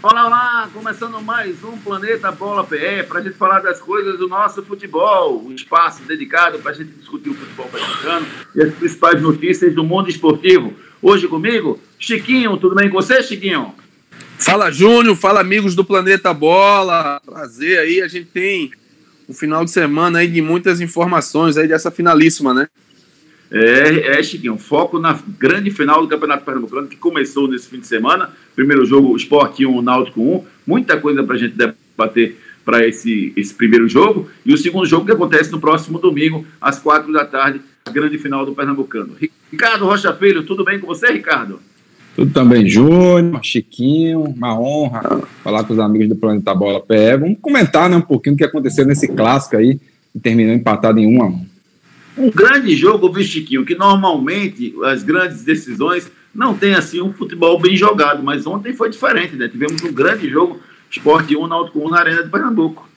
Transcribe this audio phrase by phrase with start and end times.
[0.00, 0.70] Olá, olá!
[0.72, 5.44] Começando mais um Planeta Bola PE para a gente falar das coisas do nosso futebol,
[5.44, 8.24] um espaço dedicado para a gente discutir o futebol mexicano
[8.54, 10.72] e as principais notícias do mundo esportivo.
[11.02, 13.74] Hoje comigo, Chiquinho, tudo bem com você, Chiquinho?
[14.38, 17.20] Fala, Júnior, fala, amigos do Planeta Bola.
[17.26, 18.70] Prazer aí, a gente tem
[19.28, 22.68] um final de semana aí de muitas informações aí dessa finalíssima, né?
[23.50, 27.86] É, é, Chiquinho, foco na grande final do Campeonato Pernambucano que começou nesse fim de
[27.86, 28.30] semana.
[28.54, 30.44] Primeiro jogo, Sport 1, Náutico 1.
[30.66, 34.28] Muita coisa para a gente debater para esse, esse primeiro jogo.
[34.44, 38.18] E o segundo jogo que acontece no próximo domingo, às quatro da tarde, a grande
[38.18, 39.16] final do Pernambucano.
[39.50, 41.60] Ricardo Rocha Filho, tudo bem com você, Ricardo?
[42.14, 47.16] Tudo também, Júnior, Chiquinho, uma honra falar com os amigos do Planeta Bola PE.
[47.18, 49.80] Vamos comentar né, um pouquinho o que aconteceu nesse clássico aí,
[50.12, 51.57] que terminou empatado em 1 a 1
[52.18, 57.58] um grande jogo, viu, Chiquinho, que normalmente as grandes decisões não tem assim um futebol
[57.58, 59.48] bem jogado, mas ontem foi diferente, né?
[59.48, 62.88] Tivemos um grande jogo, Esporte 1, Náutico 1 na Arena de Pernambuco.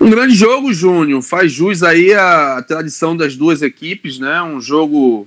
[0.00, 4.42] Um grande jogo, Júnior, faz jus aí a tradição das duas equipes, né?
[4.42, 5.26] Um jogo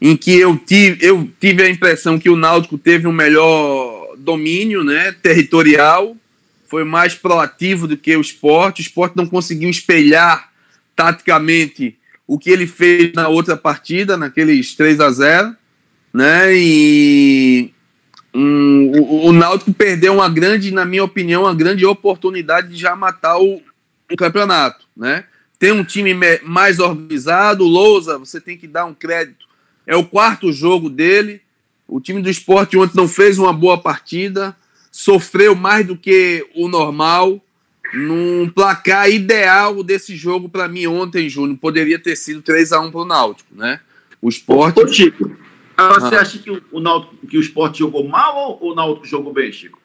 [0.00, 4.84] em que eu tive, eu tive a impressão que o Náutico teve um melhor domínio,
[4.84, 6.16] né, territorial,
[6.68, 10.50] foi mais proativo do que o esporte, o esporte não conseguiu espelhar
[10.96, 15.56] taticamente o que ele fez na outra partida, naqueles 3 a 0
[16.12, 16.54] né?
[16.54, 17.74] E
[18.32, 22.94] um, o, o Náutico perdeu uma grande, na minha opinião, uma grande oportunidade de já
[22.94, 23.60] matar o,
[24.10, 25.24] o campeonato, né?
[25.58, 29.46] Tem um time mais organizado, o Lousa, você tem que dar um crédito.
[29.86, 31.40] É o quarto jogo dele.
[31.86, 34.56] O time do esporte ontem não fez uma boa partida,
[34.90, 37.43] sofreu mais do que o normal
[37.94, 42.90] num placar ideal desse jogo para mim ontem, Júnior, poderia ter sido 3 a 1
[42.90, 43.80] para o Náutico, né?
[44.20, 44.80] O esporte.
[44.80, 45.28] Ô, Chico,
[45.76, 46.20] você ah.
[46.20, 49.78] acha que o, Náutico, que o esporte jogou mal ou o Náutico jogou bem, Chico?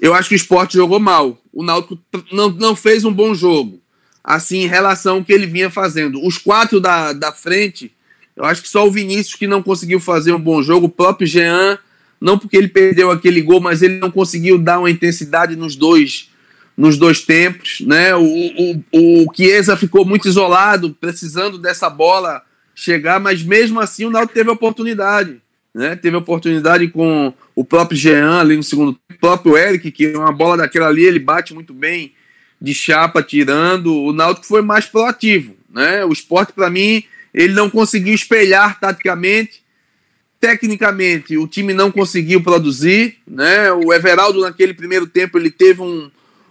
[0.00, 1.40] Eu acho que o esporte jogou mal.
[1.52, 1.98] O Náutico
[2.30, 3.80] não, não fez um bom jogo.
[4.22, 6.24] Assim, em relação ao que ele vinha fazendo.
[6.24, 7.94] Os quatro da, da frente,
[8.34, 10.86] eu acho que só o Vinícius que não conseguiu fazer um bom jogo.
[10.86, 11.78] O próprio Jean,
[12.20, 16.30] não porque ele perdeu aquele gol, mas ele não conseguiu dar uma intensidade nos dois
[16.76, 18.14] nos dois tempos, né?
[18.14, 22.42] O, o, o Chiesa ficou muito isolado, precisando dessa bola
[22.74, 25.40] chegar, mas mesmo assim o Náutico teve oportunidade,
[25.74, 25.96] né?
[25.96, 30.18] Teve oportunidade com o próprio Jean ali no segundo tempo, o próprio Eric, que é
[30.18, 32.12] uma bola daquela ali, ele bate muito bem
[32.60, 33.94] de chapa tirando.
[33.94, 36.04] O Náutico foi mais proativo, né?
[36.04, 39.64] O esporte para mim, ele não conseguiu espelhar taticamente
[40.38, 43.72] tecnicamente o time não conseguiu produzir, né?
[43.72, 46.10] O Everaldo naquele primeiro tempo ele teve um,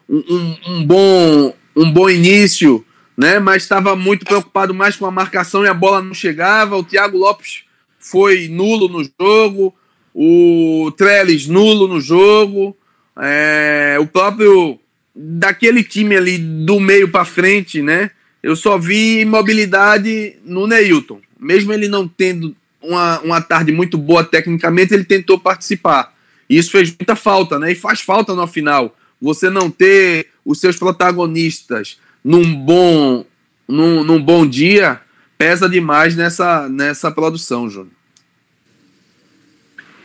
[0.09, 2.85] um, um, bom, um bom início,
[3.17, 3.39] né?
[3.39, 6.77] mas estava muito preocupado mais com a marcação e a bola não chegava.
[6.77, 7.63] O Thiago Lopes
[7.99, 9.75] foi nulo no jogo,
[10.13, 12.75] o Trellis nulo no jogo,
[13.17, 14.79] é, o próprio
[15.15, 18.11] daquele time ali do meio para frente, né?
[18.43, 21.19] Eu só vi imobilidade no Neilton.
[21.39, 26.13] Mesmo ele não tendo uma, uma tarde muito boa tecnicamente, ele tentou participar.
[26.47, 27.71] Isso fez muita falta, né?
[27.71, 33.25] E faz falta no final você não ter os seus protagonistas num bom,
[33.67, 35.01] num, num bom dia,
[35.35, 37.91] pesa demais nessa, nessa produção, Júnior.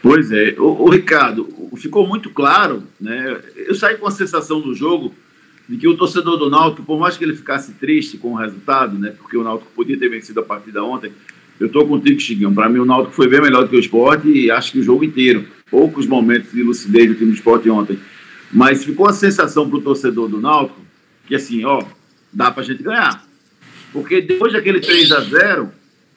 [0.03, 3.39] Pois é, o, o, Ricardo, ficou muito claro, né?
[3.55, 5.13] Eu saí com a sensação do jogo
[5.69, 8.99] de que o torcedor do Náutico, por mais que ele ficasse triste com o resultado,
[8.99, 9.13] né?
[9.19, 11.13] Porque o Náutico podia ter vencido a partida ontem.
[11.61, 12.55] Eu estou contigo, Chiguinho.
[12.55, 14.83] Para mim, o Náutico foi bem melhor do que o esporte e acho que o
[14.83, 15.45] jogo inteiro.
[15.71, 17.99] Poucos momentos de lucidez do time do esporte ontem.
[18.53, 20.81] Mas ficou a sensação para o torcedor do Náutico
[21.31, 21.81] que assim, ó,
[22.33, 23.25] dá para a gente ganhar.
[23.93, 25.71] Porque depois daquele 3 a 0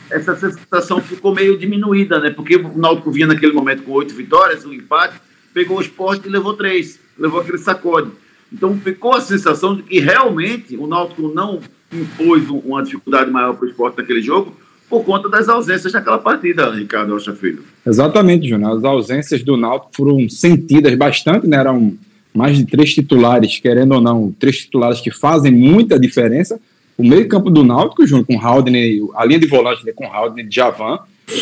[0.10, 2.32] essa sensação ficou meio diminuída, né?
[2.32, 5.20] Porque o Náutico vinha naquele momento com oito vitórias, um empate,
[5.54, 8.12] pegou o esporte e levou três, levou aquele sacode.
[8.52, 11.60] Então ficou a sensação de que realmente o Náutico não
[11.92, 14.56] impôs uma dificuldade maior para o esporte naquele jogo,
[14.90, 17.64] por conta das ausências naquela partida, Ricardo Rocha Filho.
[17.86, 18.78] Exatamente, Júnior.
[18.78, 21.58] As ausências do Náutico foram sentidas bastante, né?
[21.58, 21.98] Eram
[22.34, 26.60] mais de três titulares, querendo ou não, três titulares que fazem muita diferença.
[26.98, 30.54] O meio-campo do Náutico, junto com Haldane, a linha de volante né, com Haldane e
[30.54, 31.00] Javan,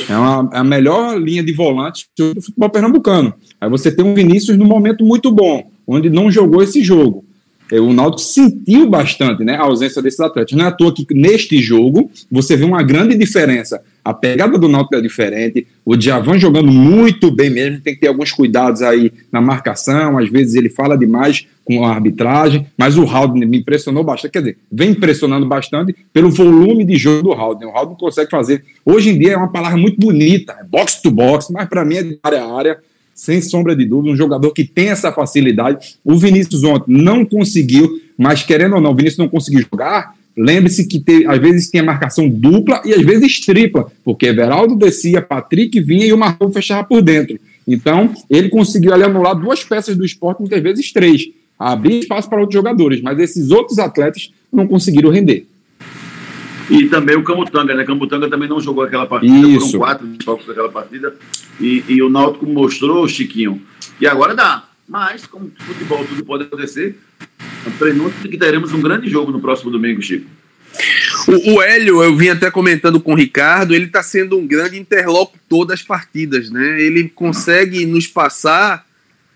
[0.10, 3.34] é, uma, é a melhor linha de volante do futebol pernambucano.
[3.60, 7.26] Aí você tem um Vinícius num momento muito bom, onde não jogou esse jogo.
[7.72, 10.58] É, o Náutico sentiu bastante né, a ausência desses atletas.
[10.58, 13.82] Não é à toa que neste jogo você vê uma grande diferença.
[14.04, 18.08] A pegada do Náutico é diferente, o Djavan jogando muito bem mesmo, tem que ter
[18.08, 23.06] alguns cuidados aí na marcação, às vezes ele fala demais com a arbitragem, mas o
[23.06, 27.70] Haldner me impressionou bastante, quer dizer, vem impressionando bastante pelo volume de jogo do Haldner.
[27.70, 31.12] O Haldner consegue fazer, hoje em dia é uma palavra muito bonita, é box to
[31.12, 32.80] box, mas para mim é de área a área,
[33.14, 35.96] sem sombra de dúvida, um jogador que tem essa facilidade.
[36.04, 37.88] O Vinícius ontem não conseguiu,
[38.18, 40.16] mas querendo ou não, o Vinícius não conseguiu jogar.
[40.38, 45.22] Lembre-se que te, às vezes tinha marcação dupla e às vezes tripla, porque Everaldo descia,
[45.22, 47.38] Patrick vinha e o Marcão fechava por dentro.
[47.68, 51.28] Então, ele conseguiu ali anular duas peças do esporte, muitas vezes três.
[51.60, 55.46] Abrir espaço para outros jogadores, mas esses outros atletas não conseguiram render.
[56.70, 57.84] E também o Camutanga, né?
[57.84, 59.72] Camutanga também não jogou aquela partida, Isso.
[59.72, 61.16] foram quatro desfalques daquela partida.
[61.60, 63.62] E, e o Náutico mostrou, Chiquinho,
[64.00, 64.64] e agora dá.
[64.88, 66.98] Mas, como futebol tudo pode acontecer,
[67.66, 70.26] é prenúncio de que teremos um grande jogo no próximo domingo, Chico.
[71.28, 74.80] O, o Hélio, eu vim até comentando com o Ricardo, ele está sendo um grande
[74.80, 76.82] interlocutor das partidas, né?
[76.82, 78.86] Ele consegue nos passar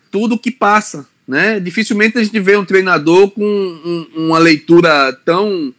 [0.09, 1.59] tudo o que passa, né?
[1.59, 5.73] Dificilmente a gente vê um treinador com um, uma leitura tão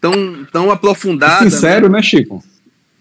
[0.00, 1.48] tão, tão aprofundada.
[1.48, 2.44] Sincero, né, né, Chico?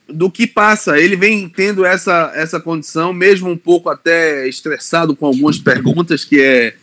[0.08, 1.00] Do que passa.
[1.00, 6.40] Ele vem tendo essa, essa condição, mesmo um pouco até estressado com algumas perguntas, que
[6.40, 6.76] é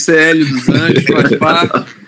[0.00, 2.00] CL dos Anjos, faz parte.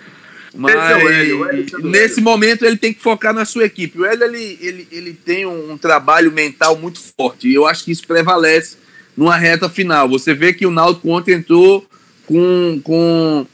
[0.55, 3.99] Mas é o Hélio, o Hélio, nesse momento ele tem que focar na sua equipe.
[3.99, 7.83] O Hélio ele, ele, ele tem um, um trabalho mental muito forte e eu acho
[7.83, 8.77] que isso prevalece
[9.17, 10.07] numa reta final.
[10.09, 11.87] Você vê que o Náutico ontem entrou
[12.27, 13.47] com, com,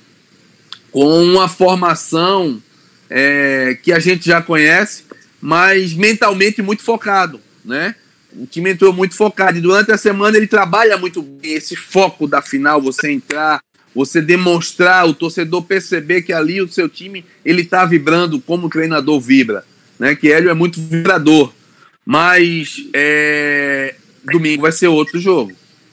[0.91, 2.61] com uma formação
[3.09, 5.03] é, que a gente já conhece,
[5.41, 7.95] mas mentalmente muito focado, né?
[8.31, 12.27] O time entrou muito focado e durante a semana ele trabalha muito bem esse foco
[12.27, 13.59] da final, você entrar,
[13.93, 18.69] você demonstrar, o torcedor perceber que ali o seu time ele está vibrando como o
[18.69, 19.65] treinador vibra,
[19.97, 20.15] né?
[20.15, 21.53] Que Hélio é muito vibrador,
[22.05, 23.95] mas é,
[24.31, 25.51] domingo vai ser outro jogo,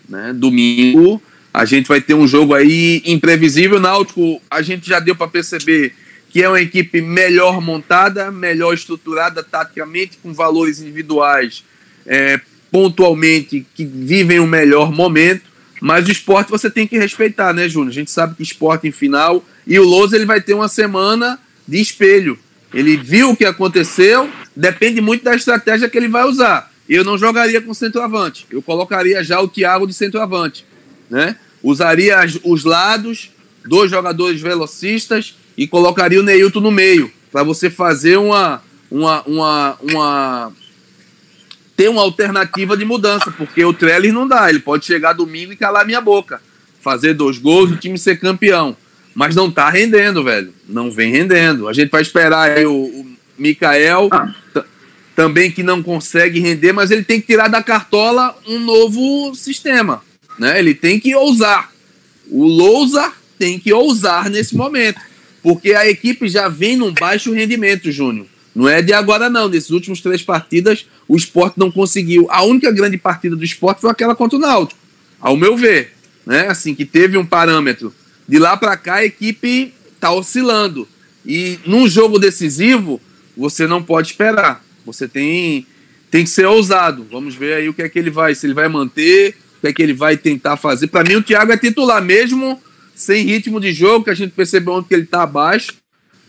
[0.09, 0.33] né?
[0.35, 1.23] Domingo
[1.53, 5.95] a gente vai ter um jogo aí imprevisível, Náutico a gente já deu para perceber
[6.29, 11.65] que é uma equipe melhor montada, melhor estruturada taticamente, com valores individuais
[12.07, 12.39] é,
[12.71, 15.56] pontualmente que vivem um melhor momento.
[15.87, 17.91] Mas o esporte você tem que respeitar, né, Júnior?
[17.91, 19.45] A gente sabe que esporte em final.
[19.65, 22.37] E o Lousa ele vai ter uma semana de espelho.
[22.75, 26.73] Ele viu o que aconteceu, depende muito da estratégia que ele vai usar.
[26.89, 28.49] Eu não jogaria com centroavante.
[28.51, 30.67] Eu colocaria já o Thiago de centroavante.
[31.09, 31.37] Né?
[31.63, 33.31] Usaria os lados,
[33.65, 38.61] dois jogadores velocistas e colocaria o Neilton no meio, para você fazer uma,
[38.91, 40.53] uma, uma, uma.
[41.77, 45.57] Ter uma alternativa de mudança, porque o Trellis não dá, ele pode chegar domingo e
[45.57, 46.41] calar minha boca,
[46.81, 48.77] fazer dois gols, o time ser campeão.
[49.15, 50.53] Mas não tá rendendo, velho.
[50.69, 51.69] Não vem rendendo.
[51.69, 53.07] A gente vai esperar aí o, o
[53.39, 54.35] Mikael, ah.
[55.15, 60.03] também que não consegue render, mas ele tem que tirar da cartola um novo sistema.
[60.39, 60.59] Né?
[60.59, 61.73] Ele tem que ousar.
[62.29, 65.01] O Lousa tem que ousar nesse momento.
[65.43, 68.27] Porque a equipe já vem num baixo rendimento, Júnior.
[68.57, 69.51] Não é de agora, não.
[69.51, 72.27] Nesses últimos três partidas, o esporte não conseguiu.
[72.31, 74.81] A única grande partida do esporte foi aquela contra o Náutico,
[75.21, 75.93] ao meu ver.
[76.25, 76.49] Né?
[76.49, 77.93] Assim, que teve um parâmetro.
[78.27, 80.89] De lá para cá, a equipe está oscilando.
[81.27, 82.99] E num jogo decisivo,
[83.37, 84.65] você não pode esperar.
[84.87, 85.67] Você tem,
[86.11, 87.07] tem que ser ousado.
[87.13, 89.67] Vamos ver aí o que é que ele vai, se ele vai manter, o que
[89.67, 90.87] é que ele vai tentar fazer.
[90.87, 92.59] Para mim, o Thiago é titular, mesmo
[92.95, 95.75] sem ritmo de jogo, que a gente percebeu ontem que ele está abaixo,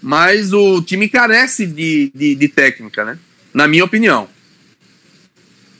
[0.01, 3.19] mas o time carece de, de, de, técnica, né?
[3.53, 4.27] Na minha opinião.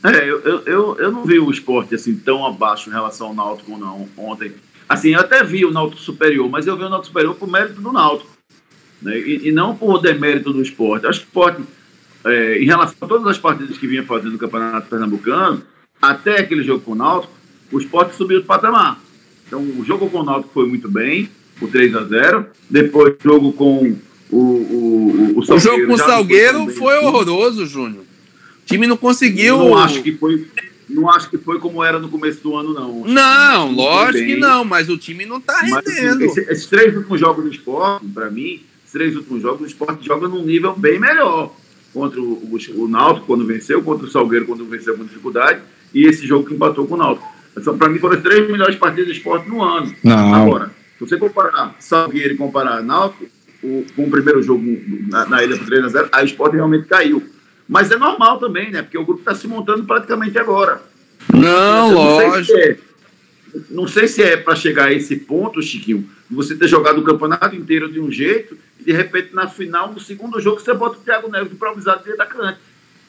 [0.04, 3.78] É, eu, eu, eu não vi o esporte assim tão abaixo em relação ao Náutico
[3.78, 4.54] não, ontem.
[4.88, 7.82] Assim, eu até vi o Náutico superior, mas eu vi o Náutico superior por mérito
[7.82, 8.30] do Náutico.
[9.02, 9.20] Né?
[9.20, 11.06] E, e, não por demérito do esporte.
[11.06, 11.62] Acho que o esporte,
[12.26, 15.62] é, em relação a todas as partidas que vinha fazendo no Campeonato Pernambucano,
[16.02, 17.34] até aquele jogo com o Náutico,
[17.72, 19.00] o esporte subiu de patamar.
[19.46, 21.30] Então, o jogo com o Náutico foi muito bem,
[21.62, 23.98] o 3 a 0 Depois, o jogo com
[24.32, 28.04] o, o, o, o, o jogo com o Salgueiro foi, foi horroroso, Júnior.
[28.04, 29.58] O time não conseguiu.
[29.58, 30.48] Não acho que foi.
[30.90, 33.06] Não acho que foi como era no começo do ano, não.
[33.06, 36.20] Não, que lógico que não, mas o time não está rendendo.
[36.26, 39.66] Mas, esse, esses três últimos jogos do esporte, para mim, esses três últimos jogos, o
[39.66, 41.54] esporte joga num nível bem melhor.
[41.94, 45.62] Contra o, o, o Náutico, quando venceu, contra o Salgueiro, quando venceu com dificuldade,
[45.94, 47.28] e esse jogo que empatou com o Náutico.
[47.78, 49.94] Para mim foram as três melhores partidas de esporte no ano.
[50.04, 50.34] Não.
[50.34, 53.26] Agora, se você comparar Salgueiro e comparar Náutico,
[53.96, 54.64] com o primeiro jogo
[55.08, 57.24] na, na ilha por 3 a 0 a esporte realmente caiu.
[57.68, 58.82] Mas é normal também, né?
[58.82, 60.82] Porque o grupo está se montando praticamente agora.
[61.34, 62.58] Não, lógico.
[62.58, 62.78] É,
[63.70, 67.56] não sei se é para chegar a esse ponto, Chiquinho, você ter jogado o campeonato
[67.56, 71.02] inteiro de um jeito e de repente na final, no segundo jogo, você bota o
[71.02, 72.60] Thiago Neves improvisado de atacante.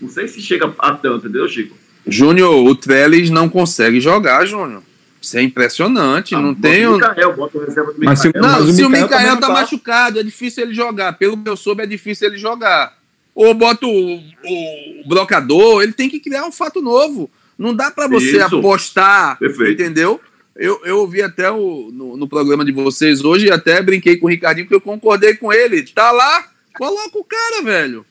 [0.01, 1.77] Não sei se chega a tanto, entendeu, Chico?
[2.07, 4.83] Júnior, o Trellis não consegue jogar, Júnior.
[5.21, 6.35] Isso é impressionante.
[6.35, 6.87] Ah, não tem.
[6.87, 10.21] O Mikael, bota o reserva do Mas se, não, mas se o Mikael tá machucado,
[10.21, 11.15] é difícil ele jogar.
[11.15, 12.97] Pelo que eu soube, é difícil ele jogar.
[13.35, 17.31] Ou bota o, o brocador, ele tem que criar um fato novo.
[17.59, 18.57] Não dá para você Isso.
[18.57, 19.83] apostar, Perfeito.
[19.83, 20.21] entendeu?
[20.59, 24.27] eu, eu ouvi até o, no, no, programa de vocês hoje e até brinquei com
[24.27, 25.83] o Ricardinho, porque eu concordei com ele.
[25.83, 28.05] Tá lá, coloca o cara, velho.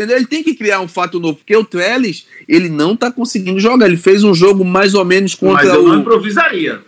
[0.00, 0.16] Entendeu?
[0.16, 3.84] Ele tem que criar um fato novo, porque o Trellis, ele não tá conseguindo jogar.
[3.84, 5.88] Ele fez um jogo mais ou menos contra Mas eu o.
[5.88, 6.80] não improvisaria.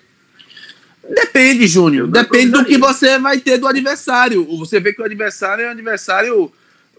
[1.15, 2.09] Depende, Júnior.
[2.09, 4.47] Depende do que você vai ter do adversário.
[4.57, 6.51] Você vê que o adversário é um adversário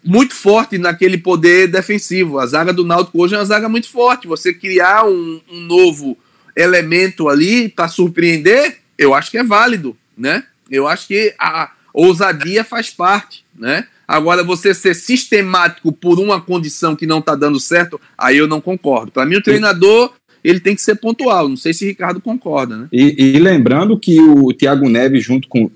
[0.03, 2.37] muito forte naquele poder defensivo.
[2.37, 4.27] A zaga do Náutico hoje é uma zaga muito forte.
[4.27, 6.15] Você criar um, um novo
[6.55, 10.43] elemento ali para surpreender, eu acho que é válido, né?
[10.69, 13.87] Eu acho que a ousadia faz parte, né?
[14.13, 18.61] Agora, você ser sistemático por uma condição que não está dando certo, aí eu não
[18.61, 19.11] concordo.
[19.11, 21.49] Para mim, o treinador ele tem que ser pontual.
[21.49, 22.87] Não sei se Ricardo concorda, né?
[22.93, 25.67] E, e lembrando que o Thiago Neves, junto com,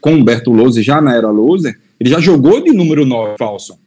[0.00, 3.78] com Humberto Lousa, já na era Lousa, ele já jogou de número 9, falso.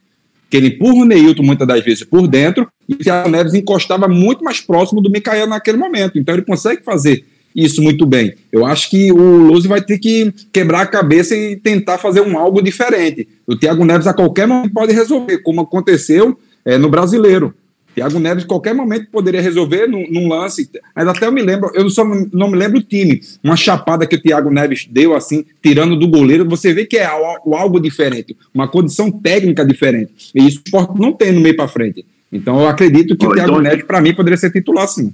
[0.48, 4.08] Que ele empurra o Neilton muitas das vezes por dentro e o Thiago Neves encostava
[4.08, 6.18] muito mais próximo do Micael naquele momento.
[6.18, 8.34] Então ele consegue fazer isso muito bem.
[8.52, 12.38] Eu acho que o Lousa vai ter que quebrar a cabeça e tentar fazer um
[12.38, 13.28] algo diferente.
[13.46, 17.54] O Thiago Neves a qualquer momento pode resolver, como aconteceu é, no brasileiro.
[17.98, 20.70] Thiago Neves, qualquer momento, poderia resolver num, num, lance.
[20.94, 23.20] Mas até eu me lembro, eu só não me lembro o time.
[23.42, 27.06] Uma chapada que o Thiago Neves deu, assim, tirando do goleiro, você vê que é
[27.06, 30.12] algo diferente, uma condição técnica diferente.
[30.32, 32.04] E isso o esporte não tem no meio para frente.
[32.30, 35.12] Então eu acredito que o Thiago então, Neves, para mim, poderia ser titular sim.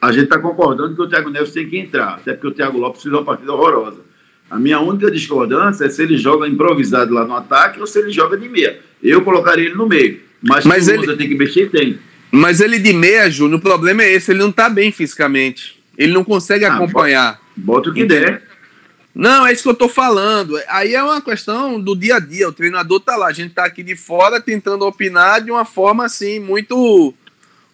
[0.00, 2.78] A gente está concordando que o Thiago Neves tem que entrar, até porque o Thiago
[2.78, 4.00] Lopes fez uma partida horrorosa.
[4.50, 8.12] A minha única discordância é se ele joga improvisado lá no ataque ou se ele
[8.12, 8.78] joga de meia.
[9.02, 10.20] Eu colocaria ele no meio.
[10.40, 11.98] Mas, mas ele tem que mexer, tem.
[12.30, 15.82] Mas ele de meia, Júnior, o problema é esse, ele não está bem fisicamente.
[15.96, 17.40] Ele não consegue ah, acompanhar.
[17.56, 18.42] Bota o que der.
[19.14, 20.60] Não, é isso que eu estou falando.
[20.68, 22.48] Aí é uma questão do dia a dia.
[22.48, 26.04] O treinador tá lá, a gente tá aqui de fora tentando opinar de uma forma
[26.04, 27.14] assim muito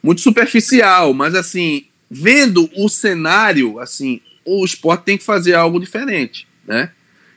[0.01, 6.47] muito superficial, mas assim, vendo o cenário, assim, o esporte tem que fazer algo diferente,
[6.69, 6.91] né?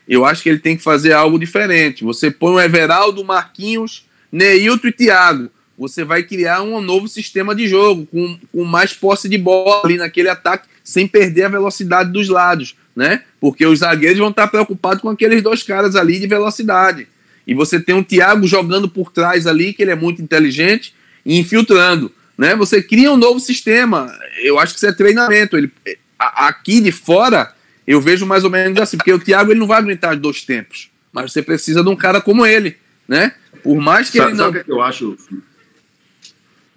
[0.05, 2.03] Eu acho que ele tem que fazer algo diferente.
[2.03, 5.49] Você põe o Everaldo, Marquinhos, Neilton e Thiago.
[5.79, 9.95] Você vai criar um novo sistema de jogo, com, com mais posse de bola ali
[9.95, 13.23] naquele ataque, sem perder a velocidade dos lados, né?
[13.39, 17.07] Porque os zagueiros vão estar preocupados com aqueles dois caras ali de velocidade.
[17.47, 20.93] E você tem um Thiago jogando por trás ali, que ele é muito inteligente,
[21.25, 22.11] e infiltrando.
[22.37, 22.55] Né?
[22.55, 24.11] Você cria um novo sistema.
[24.41, 25.55] Eu acho que isso é treinamento.
[25.57, 25.71] Ele,
[26.19, 27.53] aqui de fora,
[27.87, 30.89] eu vejo mais ou menos assim, porque o Thiago ele não vai aguentar dois tempos.
[31.11, 32.77] Mas você precisa de um cara como ele,
[33.07, 33.33] né?
[33.63, 34.45] Por mais que sabe, ele não.
[34.45, 35.17] Sabe o que eu acho?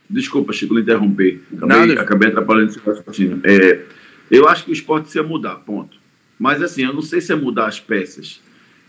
[0.08, 1.42] Desculpa, Chico, lhe interromper.
[1.56, 3.40] Acabei, acabei atrapalhando esse raciocínio.
[3.44, 3.82] É,
[4.30, 5.98] eu acho que o esporte precisa mudar, ponto.
[6.38, 8.40] Mas assim, eu não sei se é mudar as peças.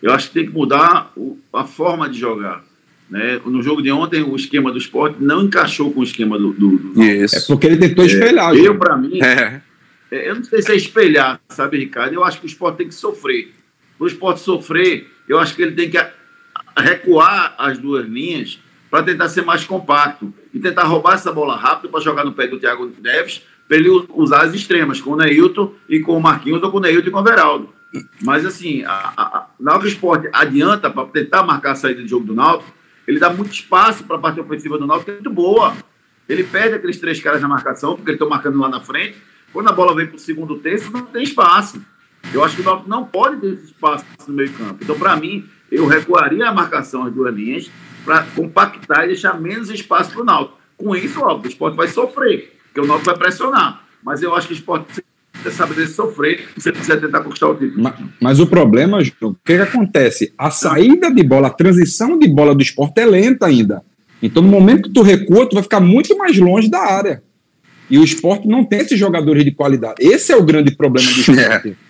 [0.02, 1.12] Eu acho que tem que mudar
[1.52, 2.64] a forma de jogar.
[3.10, 3.42] Né?
[3.46, 6.54] No jogo de ontem, o esquema do esporte não encaixou com o esquema do.
[6.54, 7.04] do, do...
[7.04, 7.36] Isso.
[7.36, 8.56] É porque ele tentou espelhar.
[8.56, 9.62] É, eu, para mim, é.
[10.12, 10.30] é.
[10.30, 12.14] eu não sei se é espelhar, sabe, Ricardo?
[12.14, 13.52] Eu acho que o esporte tem que sofrer.
[13.98, 15.98] Para o esporte sofrer, eu acho que ele tem que
[16.78, 21.90] recuar as duas linhas para tentar ser mais compacto e tentar roubar essa bola rápido
[21.90, 25.74] para jogar no pé do Thiago Neves, para ele usar as extremas, com o Neilton
[25.88, 27.74] e com o Marquinhos ou com o Neilton e com o Veraldo.
[28.22, 31.76] Mas assim, a, a, a, na hora que o esporte adianta para tentar marcar a
[31.76, 32.72] saída de jogo do Náutico,
[33.10, 35.76] ele dá muito espaço para a parte ofensiva do Náutico, que é muito boa.
[36.28, 39.18] Ele perde aqueles três caras na marcação, porque eles estão marcando lá na frente.
[39.52, 41.84] Quando a bola vem para o segundo terço, não tem espaço.
[42.32, 44.78] Eu acho que o Náutico não pode ter esse espaço no meio campo.
[44.80, 47.72] Então, para mim, eu recuaria a marcação às duas linhas
[48.06, 50.60] para compactar e deixar menos espaço para o Náutico.
[50.78, 53.84] Com isso, óbvio, o esporte vai sofrer, porque o Náutico vai pressionar.
[54.04, 55.04] Mas eu acho que o esporte
[55.44, 57.84] você sabe sofrer e você precisa tentar conquistar o título.
[57.84, 60.34] Mas, mas o problema, o que, que acontece?
[60.38, 63.82] A saída de bola, a transição de bola do esporte é lenta ainda.
[64.22, 67.24] Então, no momento que tu recua, tu vai ficar muito mais longe da área.
[67.90, 69.96] E o esporte não tem esses jogadores de qualidade.
[70.00, 71.70] Esse é o grande problema do esporte.
[71.70, 71.90] É.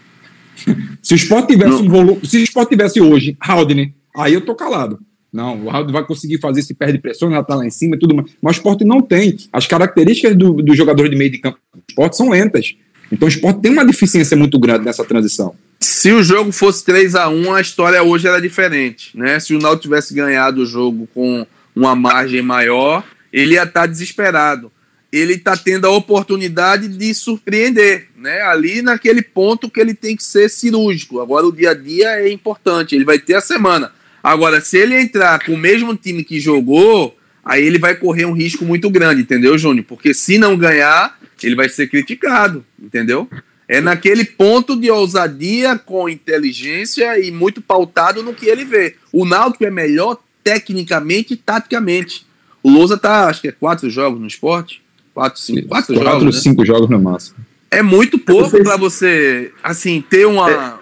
[1.02, 1.82] se o esporte tivesse não.
[1.82, 5.00] um volume, se o esporte tivesse hoje, Haldane, aí eu tô calado.
[5.32, 8.00] Não, o Haldane vai conseguir fazer se perde pressão, já tá lá em cima e
[8.00, 8.32] tudo mais.
[8.42, 9.36] Mas o esporte não tem.
[9.52, 12.76] As características do, do jogador de meio de campo do esporte são lentas.
[13.12, 15.56] Então o esporte tem uma deficiência muito grande nessa transição.
[15.80, 19.18] Se o jogo fosse 3 a 1 a história hoje era diferente.
[19.18, 19.40] Né?
[19.40, 23.86] Se o Náutico tivesse ganhado o jogo com uma margem maior, ele ia estar tá
[23.86, 24.72] desesperado.
[25.12, 28.42] Ele está tendo a oportunidade de surpreender, né?
[28.44, 31.20] Ali naquele ponto que ele tem que ser cirúrgico.
[31.20, 33.92] Agora o dia a dia é importante, ele vai ter a semana.
[34.22, 38.34] Agora, se ele entrar com o mesmo time que jogou, aí ele vai correr um
[38.34, 39.86] risco muito grande, entendeu, Júnior?
[39.88, 43.30] Porque se não ganhar, ele vai ser criticado, entendeu?
[43.68, 48.96] É naquele ponto de ousadia com inteligência e muito pautado no que ele vê.
[49.14, 52.26] O Náutico é melhor tecnicamente e taticamente.
[52.64, 54.82] O Lousa tá, acho que é quatro jogos no esporte.
[55.14, 56.42] Quatro, cinco, quatro, quatro jogos, né?
[56.42, 57.38] cinco jogos no máximo.
[57.70, 60.50] É muito pouco para você, assim, ter uma.
[60.50, 60.74] É...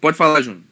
[0.00, 0.62] Pode falar, Júnior.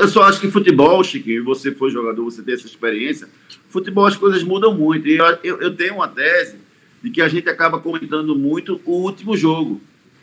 [0.00, 3.28] Eu só acho que futebol, Chiquinho, você foi jogador, você tem essa experiência.
[3.68, 5.06] Futebol as coisas mudam muito.
[5.08, 6.56] E eu, eu, tenho uma tese
[7.02, 9.80] de que a gente acaba comentando muito o último jogo.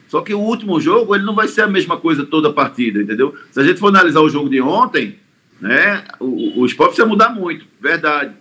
[0.08, 3.02] Só que o último jogo ele não vai ser a mesma coisa toda a partida,
[3.02, 3.36] entendeu?
[3.52, 5.18] Se a gente for analisar o jogo de ontem,
[5.60, 8.36] né, o, o esporte precisa mudar muito, verdade.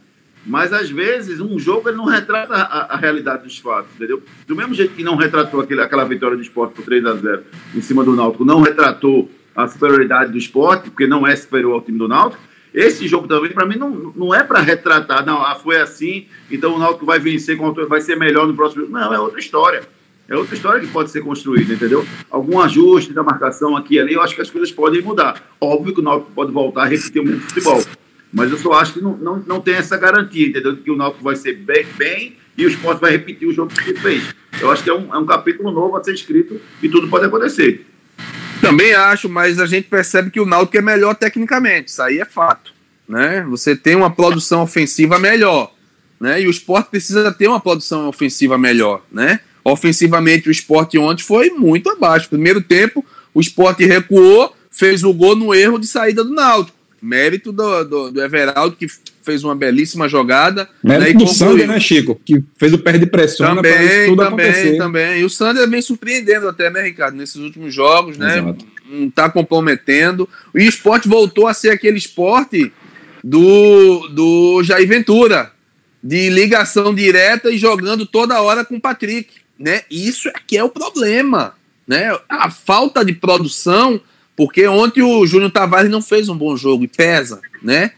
[0.44, 4.22] Mas às vezes um jogo ele não retrata a, a, realidade dos fatos, entendeu?
[4.46, 7.42] Do mesmo jeito que não retratou aquele, aquela vitória do esporte por 3 a 0
[7.74, 11.80] em cima do Náutico, não retratou a superioridade do esporte, porque não é superior ao
[11.80, 12.42] time do Náutico.
[12.74, 16.74] Esse jogo também, para mim, não, não é para retratar, não, ah, foi assim, então
[16.74, 18.92] o Náutico vai vencer, vai ser melhor no próximo jogo.
[18.92, 19.82] Não, é outra história.
[20.28, 22.06] É outra história que pode ser construída, entendeu?
[22.30, 25.52] Algum ajuste da marcação aqui e ali, eu acho que as coisas podem mudar.
[25.60, 27.82] Óbvio que o Náutico pode voltar a repetir o mesmo futebol.
[28.32, 30.74] Mas eu só acho que não, não, não tem essa garantia, entendeu?
[30.76, 33.90] Que o Náutico vai ser bem, bem e o esporte vai repetir o jogo que
[33.90, 34.34] ele fez.
[34.60, 37.26] Eu acho que é um, é um capítulo novo a ser escrito e tudo pode
[37.26, 37.86] acontecer.
[38.62, 42.24] Também acho, mas a gente percebe que o Náutico é melhor tecnicamente, isso aí é
[42.24, 42.72] fato.
[43.08, 43.44] Né?
[43.50, 45.74] Você tem uma produção ofensiva melhor,
[46.20, 46.40] né?
[46.40, 49.40] E o esporte precisa ter uma produção ofensiva melhor, né?
[49.64, 52.28] Ofensivamente, o esporte ontem foi muito abaixo.
[52.28, 53.04] Primeiro tempo,
[53.34, 56.78] o esporte recuou, fez o gol no erro de saída do Náutico.
[57.02, 58.86] Mérito do, do, do Everaldo, que
[59.22, 60.68] fez uma belíssima jogada.
[60.82, 62.20] Mérito né, do Sander, né, Chico?
[62.24, 64.76] Que fez o pé de pressão também, para isso tudo também, acontecer.
[64.76, 67.16] Também, E o Sander vem surpreendendo até, né, Ricardo?
[67.16, 68.38] Nesses últimos jogos, né?
[68.38, 68.66] Exato.
[68.90, 70.28] Não está comprometendo.
[70.54, 72.72] E o esporte voltou a ser aquele esporte
[73.22, 75.52] do, do Jair Ventura,
[76.02, 79.30] de ligação direta e jogando toda hora com o Patrick.
[79.58, 79.82] Né?
[79.90, 81.54] Isso é que é o problema.
[81.86, 82.16] Né?
[82.28, 84.00] A falta de produção
[84.36, 87.92] porque ontem o Júnior Tavares não fez um bom jogo e pesa, né?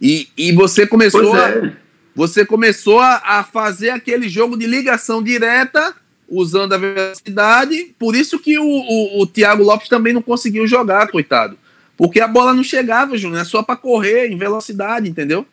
[0.00, 1.68] E, e você começou é.
[1.68, 1.72] a,
[2.14, 5.94] você começou a, a, fazer aquele jogo de ligação direta
[6.28, 7.94] usando a velocidade.
[7.98, 11.58] Por isso que o, o, o Thiago Lopes também não conseguiu jogar, coitado.
[11.96, 15.46] Porque a bola não chegava, Júnior, é só para correr em velocidade, entendeu?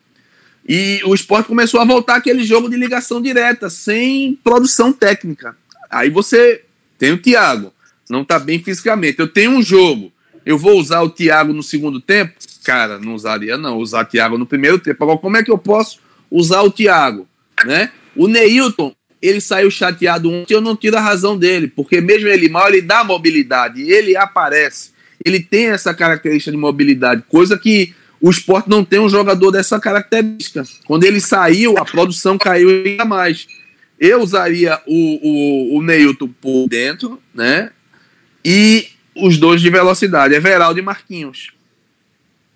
[0.66, 5.56] E o esporte começou a voltar aquele jogo de ligação direta, sem produção técnica.
[5.90, 6.62] Aí você
[6.98, 7.72] tem o Thiago,
[8.08, 9.18] não tá bem fisicamente.
[9.18, 10.12] Eu tenho um jogo
[10.48, 12.32] eu vou usar o Thiago no segundo tempo?
[12.68, 15.02] Cara, não usaria não, usar Thiago no primeiro tempo.
[15.02, 16.00] Agora, como é que eu posso
[16.30, 17.26] usar o Thiago?
[17.64, 17.90] Né?
[18.14, 22.46] O Neilton, ele saiu chateado ontem, eu não tiro a razão dele, porque mesmo ele
[22.50, 24.90] mal, ele dá mobilidade, ele aparece,
[25.24, 29.80] ele tem essa característica de mobilidade, coisa que o esporte não tem um jogador dessa
[29.80, 30.62] característica.
[30.86, 33.46] Quando ele saiu, a produção caiu ainda mais.
[33.98, 37.70] Eu usaria o, o, o Neilton por dentro, né?
[38.44, 41.56] E os dois de velocidade, Everaldo e Marquinhos.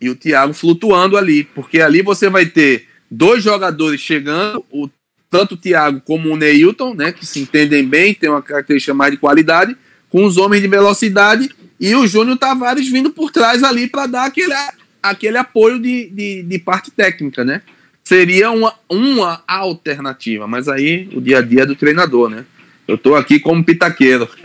[0.02, 4.90] E o Thiago flutuando ali, porque ali você vai ter dois jogadores chegando, o,
[5.30, 9.12] tanto o Thiago como o Neilton, né, que se entendem bem, tem uma característica mais
[9.12, 9.76] de qualidade,
[10.10, 14.24] com os homens de velocidade, e o Júnior Tavares vindo por trás ali para dar
[14.24, 14.54] aquele,
[15.00, 17.62] aquele apoio de, de, de, parte técnica, né?
[18.02, 22.44] Seria uma, uma alternativa, mas aí o dia a dia é do treinador, né?
[22.88, 24.28] Eu estou aqui como pitaqueiro.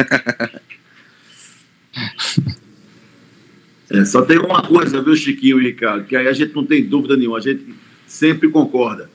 [3.89, 6.84] É, só tem uma coisa, viu, Chiquinho e Ricardo, que aí a gente não tem
[6.84, 7.73] dúvida nenhuma, a gente
[8.06, 9.10] sempre concorda.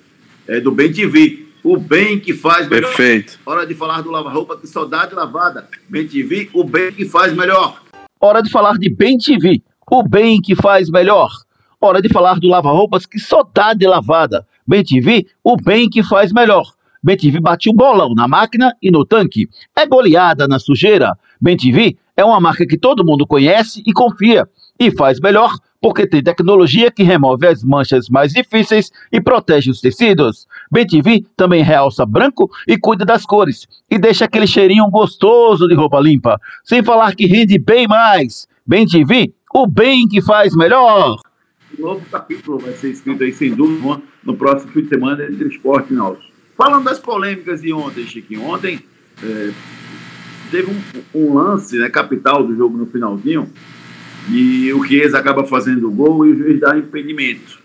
[0.46, 1.46] É do Bem TV.
[1.64, 2.88] O bem que faz melhor.
[2.88, 3.38] Perfeito.
[3.46, 5.68] Hora de falar do lava-roupa, que saudade lavada.
[5.88, 7.80] Bem TV, o bem que faz melhor.
[8.20, 11.30] Hora de falar de Bem TV, o bem que faz melhor.
[11.80, 14.44] Hora de falar do lava-roupas, que saudade lavada.
[14.66, 16.64] Bem TV, o bem que faz melhor.
[17.00, 19.48] Bem TV bate o bolão na máquina e no tanque.
[19.76, 21.16] É goleada na sujeira.
[21.40, 24.48] Bem TV é uma marca que todo mundo conhece e confia.
[24.82, 29.80] E faz melhor porque tem tecnologia que remove as manchas mais difíceis e protege os
[29.80, 30.48] tecidos.
[30.72, 33.68] BTV também realça branco e cuida das cores.
[33.88, 36.36] E deixa aquele cheirinho gostoso de roupa limpa.
[36.64, 38.48] Sem falar que rende bem mais.
[38.66, 41.20] BTV, o bem que faz melhor.
[41.78, 45.46] O novo capítulo vai ser escrito aí, sem dúvida, no próximo fim de semana entre
[45.46, 46.26] esporte e náutico.
[46.56, 48.42] Falando das polêmicas de ontem, Chiquinho.
[48.48, 48.80] Ontem,
[49.22, 49.52] é,
[50.50, 53.48] teve um, um, lance né, capital do jogo no finalzinho
[54.30, 57.58] e o Chiesa acaba fazendo o gol e o juiz dá impedimento.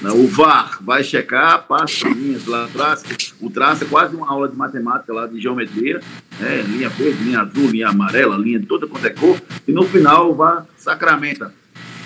[0.00, 0.10] Né?
[0.10, 3.02] O VAR vai checar, passa linhas lá atrás,
[3.40, 6.00] o traço é quase uma aula de matemática lá de geometria,
[6.38, 6.62] né?
[6.62, 10.30] linha verde, linha azul, linha amarela, linha de toda quanto é cor, e no final
[10.30, 11.52] o VAR sacramenta.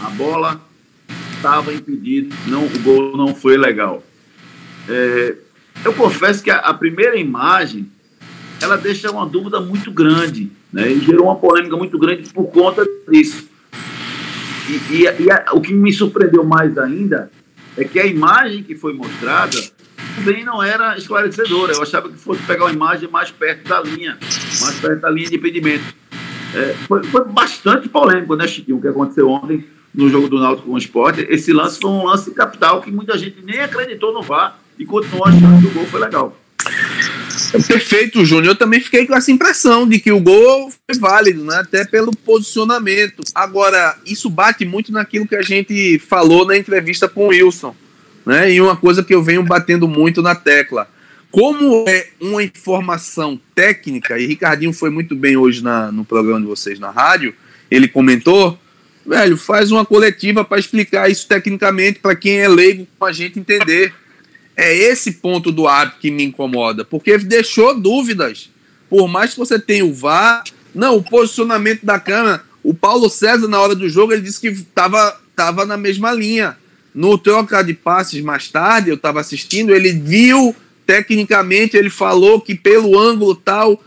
[0.00, 0.60] A bola
[1.34, 4.02] estava impedida, não, o gol não foi legal.
[4.88, 5.36] É,
[5.84, 7.90] eu confesso que a, a primeira imagem
[8.60, 10.90] ela deixa uma dúvida muito grande, né?
[10.90, 13.47] E gerou uma polêmica muito grande por conta disso.
[14.68, 17.30] E, e, e a, o que me surpreendeu mais ainda
[17.76, 19.56] é que a imagem que foi mostrada
[20.16, 21.72] também não era esclarecedora.
[21.72, 24.18] Eu achava que fosse pegar uma imagem mais perto da linha,
[24.60, 25.94] mais perto da linha de impedimento.
[26.54, 30.68] É, foi, foi, bastante polêmico, né, Chiquinho, o que aconteceu ontem no jogo do Náutico
[30.68, 31.26] com o Esporte.
[31.28, 35.26] Esse lance foi um lance capital que muita gente nem acreditou no VAR e continuou
[35.26, 36.36] achando que o gol foi legal.
[37.66, 38.52] Perfeito, Júnior.
[38.52, 41.56] Eu também fiquei com essa impressão de que o gol foi válido, né?
[41.56, 43.22] até pelo posicionamento.
[43.34, 47.74] Agora, isso bate muito naquilo que a gente falou na entrevista com o Wilson.
[48.26, 48.52] Né?
[48.52, 50.88] E uma coisa que eu venho batendo muito na tecla.
[51.30, 56.46] Como é uma informação técnica, e Ricardinho foi muito bem hoje na, no programa de
[56.46, 57.34] vocês na rádio,
[57.70, 58.58] ele comentou,
[59.06, 63.38] velho, faz uma coletiva para explicar isso tecnicamente para quem é leigo com a gente
[63.38, 63.92] entender.
[64.60, 68.50] É esse ponto do árbitro que me incomoda, porque deixou dúvidas.
[68.90, 70.42] Por mais que você tenha o VAR,
[70.74, 74.48] não, o posicionamento da câmera, o Paulo César, na hora do jogo, ele disse que
[74.48, 76.58] estava tava na mesma linha.
[76.92, 82.56] No troca de passes mais tarde, eu estava assistindo, ele viu, tecnicamente, ele falou que
[82.56, 83.80] pelo ângulo tal,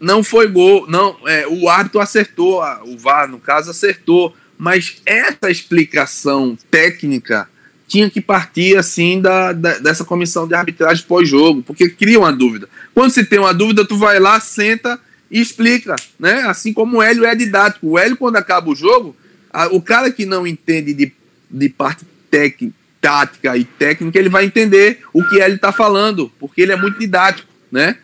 [0.00, 0.86] não foi gol.
[0.88, 4.34] Não, é, o árbitro acertou, o VAR, no caso, acertou.
[4.58, 7.48] Mas essa explicação técnica
[7.86, 12.68] tinha que partir assim da, da dessa comissão de arbitragem pós-jogo, porque cria uma dúvida.
[12.92, 14.98] Quando se tem uma dúvida, tu vai lá, senta
[15.30, 16.42] e explica, né?
[16.42, 17.90] Assim como o Hélio é didático.
[17.90, 19.14] O Hélio, quando acaba o jogo,
[19.52, 21.12] a, o cara que não entende de,
[21.50, 26.60] de parte técnica, tática e técnica, ele vai entender o que ele está falando, porque
[26.60, 27.98] ele é muito didático, né?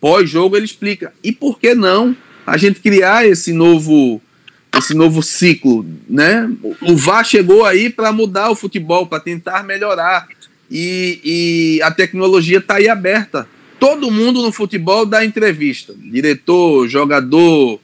[0.00, 1.12] Pós-jogo ele explica.
[1.22, 4.22] E por que não a gente criar esse novo
[4.78, 6.50] esse novo ciclo, né?
[6.82, 10.28] O VAR chegou aí para mudar o futebol, para tentar melhorar.
[10.70, 13.48] E, e a tecnologia está aí aberta.
[13.78, 15.94] Todo mundo no futebol dá entrevista.
[15.96, 17.80] Diretor, jogador,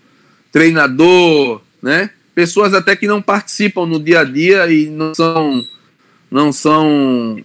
[0.50, 2.10] treinador, né?
[2.34, 5.60] Pessoas até que não participam no dia a dia e não são,
[6.30, 7.44] não são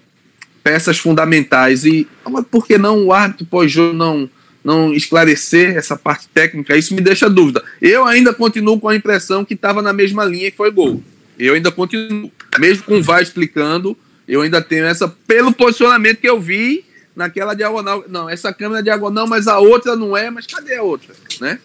[0.64, 1.86] peças fundamentais.
[1.86, 2.08] E
[2.50, 4.30] por que não o árbitro pós-jogo não
[4.68, 7.64] não esclarecer essa parte técnica, isso me deixa dúvida.
[7.82, 11.02] Eu ainda continuo com a impressão que estava na mesma linha e foi gol.
[11.40, 13.96] Eu ainda continuo, mesmo com o VAR explicando,
[14.28, 16.84] eu ainda tenho essa, pelo posicionamento que eu vi
[17.16, 18.04] naquela diagonal.
[18.10, 21.16] Não, essa câmera é diagonal, mas a outra não é, mas cadê a outra?
[21.40, 21.60] Né?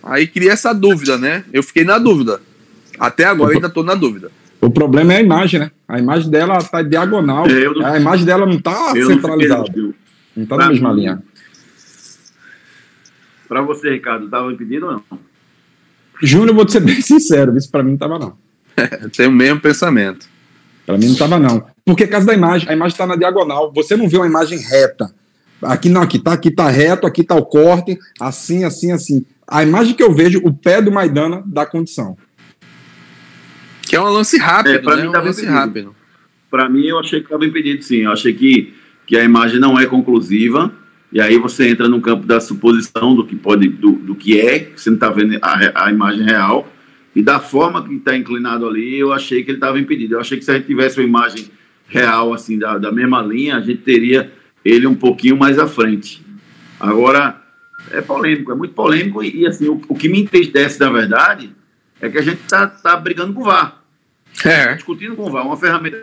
[0.00, 1.42] Aí cria essa dúvida, né?
[1.52, 2.40] Eu fiquei na dúvida.
[2.96, 4.30] Até agora ainda estou na dúvida.
[4.60, 5.70] O problema é a imagem, né?
[5.88, 7.44] A imagem dela está diagonal.
[7.48, 7.86] Não...
[7.86, 9.64] A imagem dela não está centralizada.
[10.36, 11.20] Não está na mesma linha.
[13.48, 15.04] Para você, Ricardo, estava impedido ou não?
[16.22, 18.36] Júnior, vou te ser bem sincero, isso para mim não estava não.
[19.16, 20.26] Tem o mesmo pensamento.
[20.84, 21.66] Para mim não estava não.
[21.84, 25.12] Porque caso da imagem, a imagem está na diagonal, você não vê uma imagem reta.
[25.62, 29.24] Aqui não, aqui tá, aqui tá reto, aqui tá o corte, assim, assim, assim.
[29.46, 32.16] A imagem que eu vejo, o pé do Maidana dá condição.
[33.82, 35.02] Que é um lance rápido, é, para né?
[35.02, 35.94] mim um lance rápido.
[36.50, 37.98] Para mim eu achei que estava impedido, sim.
[37.98, 38.74] Eu achei que,
[39.06, 40.72] que a imagem não é conclusiva
[41.16, 44.70] e aí você entra no campo da suposição do que pode, do, do que é,
[44.76, 46.70] você não está vendo a, a imagem real,
[47.14, 50.16] e da forma que está inclinado ali, eu achei que ele estava impedido.
[50.16, 51.50] Eu achei que se a gente tivesse uma imagem
[51.88, 54.30] real, assim, da, da mesma linha, a gente teria
[54.62, 56.22] ele um pouquinho mais à frente.
[56.78, 57.40] Agora,
[57.92, 61.50] é polêmico, é muito polêmico, e, e assim, o, o, que me entristece, na verdade,
[61.98, 63.82] é que a gente está tá brigando com o VAR.
[64.44, 64.74] É.
[64.74, 65.96] Discutindo com o VAR, uma ferramenta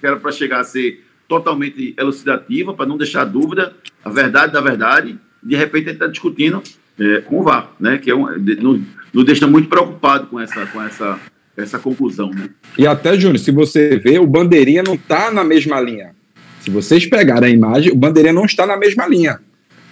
[0.00, 4.60] que era para chegar a ser totalmente elucidativa, para não deixar dúvida, a verdade da
[4.60, 6.62] verdade, de repente ele está discutindo
[6.98, 7.98] é, com o VAR, né?
[7.98, 8.80] Que é um, nos,
[9.12, 11.18] nos deixa muito preocupado com essa, com essa,
[11.56, 12.30] essa conclusão.
[12.30, 12.50] Né?
[12.78, 16.14] E até, Júnior, se você vê, o bandeirinha não está na mesma linha.
[16.60, 19.40] Se vocês pegarem a imagem, o bandeirinha não está na mesma linha.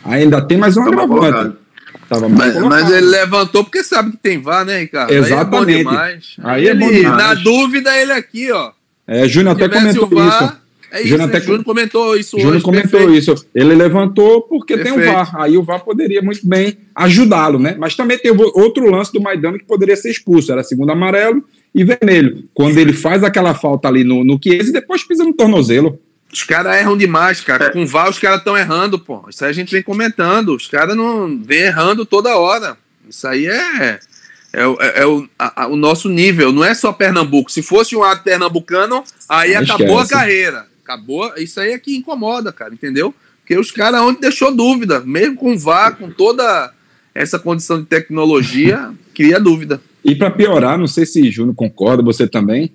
[0.04, 1.56] Ainda tem mais um agravante.
[2.30, 5.12] Mas, mas, ele levantou porque sabe que tem VAR, né, Ricardo?
[5.12, 5.70] Exatamente.
[5.70, 6.36] Aí é bom demais.
[6.42, 7.16] Aí, é bom demais.
[7.16, 8.72] Na dúvida, ele aqui, ó.
[9.06, 10.61] É, Júnior até comentou VAR, isso.
[10.92, 11.40] É isso, Júnior, até...
[11.40, 12.64] Júnior comentou isso Júnior hoje.
[12.64, 13.18] comentou perfeito.
[13.18, 13.46] isso.
[13.54, 15.00] Ele levantou porque perfeito.
[15.00, 15.40] tem o VAR.
[15.40, 17.74] Aí o VAR poderia muito bem ajudá-lo, né?
[17.78, 20.52] Mas também tem outro lance do Maidano que poderia ser expulso.
[20.52, 21.42] Era segundo amarelo
[21.74, 22.44] e vermelho.
[22.52, 25.98] Quando ele faz aquela falta ali no, no Chiesa e depois pisa no tornozelo.
[26.30, 27.66] Os caras erram demais, cara.
[27.66, 27.70] É.
[27.70, 29.24] Com VAR os caras estão errando, pô.
[29.30, 30.54] Isso aí a gente vem comentando.
[30.54, 32.76] Os caras não vem errando toda hora.
[33.08, 33.98] Isso aí é
[34.52, 37.50] é, é, é o, a, o, nosso nível, não é só Pernambuco.
[37.50, 40.14] Se fosse um ato pernambucano, aí não acabou esquece.
[40.14, 40.71] a carreira.
[40.82, 41.32] Acabou.
[41.36, 43.14] Isso aí é que incomoda, cara, entendeu?
[43.40, 46.72] Porque os caras onde deixou dúvida, mesmo com VAR, com toda
[47.14, 49.80] essa condição de tecnologia, cria dúvida.
[50.04, 52.70] E para piorar, não sei se Júnior concorda, você também,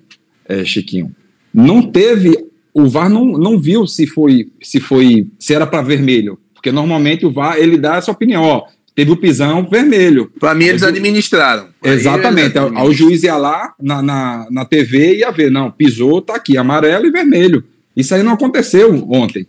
[0.46, 1.14] é, Chiquinho,
[1.52, 2.32] não teve,
[2.72, 7.26] o VAR não, não viu se foi, se foi, se era para vermelho, porque normalmente
[7.26, 10.30] o VAR ele dá essa opinião, ó, teve o pisão vermelho.
[10.40, 11.68] Para mim, eles administraram.
[11.84, 12.58] Exatamente.
[12.58, 16.34] Eles o juiz ia lá na, na, na TV e ia ver, não, pisou, tá
[16.34, 17.62] aqui, amarelo e vermelho.
[17.98, 19.44] Isso aí não aconteceu ontem.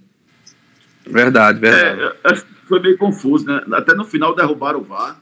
[1.06, 2.16] Verdade, verdade.
[2.26, 2.36] É,
[2.68, 3.62] foi meio confuso, né?
[3.74, 5.22] Até no final derrubaram o VAR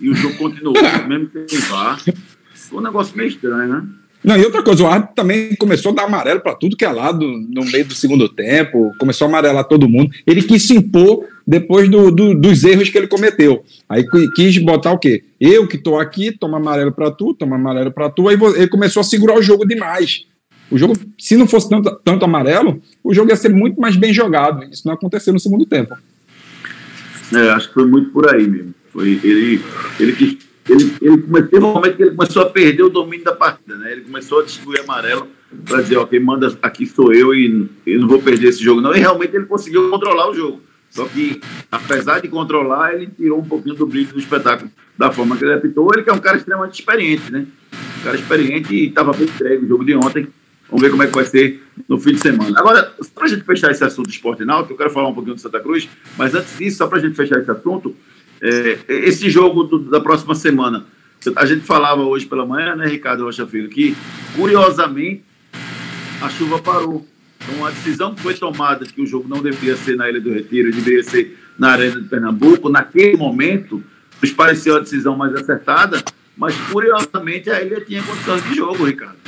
[0.00, 0.76] e o jogo continuou,
[1.08, 2.00] mesmo sem VAR.
[2.54, 3.84] Foi um negócio meio estranho, né?
[4.22, 6.88] Não, e outra coisa, o árbitro também começou a dar amarelo para tudo que é
[6.88, 10.12] lado no meio do segundo tempo, começou a amarelar todo mundo.
[10.24, 13.64] Ele quis se impor depois do, do, dos erros que ele cometeu.
[13.88, 15.24] Aí quis botar o quê?
[15.40, 19.00] Eu que estou aqui, toma amarelo para tu, toma amarelo para tu, aí ele começou
[19.00, 20.24] a segurar o jogo demais.
[20.72, 24.12] O jogo, se não fosse tanto, tanto amarelo, o jogo ia ser muito mais bem
[24.12, 24.64] jogado.
[24.64, 25.94] Isso não aconteceu no segundo tempo.
[27.34, 28.74] É, acho que foi muito por aí mesmo.
[28.90, 29.60] Foi, ele,
[30.00, 33.34] ele quis ele, ele teve um momento que ele começou a perder o domínio da
[33.34, 33.92] partida, né?
[33.92, 35.28] Ele começou a distribuir amarelo
[35.66, 38.80] para dizer, ó, quem manda aqui sou eu e eu não vou perder esse jogo,
[38.80, 38.94] não.
[38.94, 40.62] E realmente ele conseguiu controlar o jogo.
[40.88, 45.36] Só que, apesar de controlar, ele tirou um pouquinho do brilho do espetáculo da forma
[45.36, 45.90] que ele apitou.
[45.92, 47.46] Ele que é um cara extremamente experiente, né?
[48.00, 50.28] Um cara experiente e estava bem entregue o jogo de ontem.
[50.72, 52.58] Vamos ver como é que vai ser no fim de semana.
[52.58, 55.34] Agora, para a gente fechar esse assunto do esporte náutico, eu quero falar um pouquinho
[55.34, 57.94] do Santa Cruz, mas antes disso, só para a gente fechar esse assunto,
[58.40, 60.86] é, esse jogo do, da próxima semana,
[61.36, 63.94] a gente falava hoje pela manhã, né, Ricardo Rocha Filho, que
[64.34, 65.22] curiosamente
[66.22, 67.06] a chuva parou.
[67.42, 70.22] Então a decisão que foi tomada de que o jogo não deveria ser na Ilha
[70.22, 73.84] do Retiro, deveria ser na Arena de Pernambuco, naquele momento,
[74.22, 76.02] nos pareceu a decisão mais acertada,
[76.34, 79.18] mas curiosamente a ilha tinha condições de jogo, Ricardo.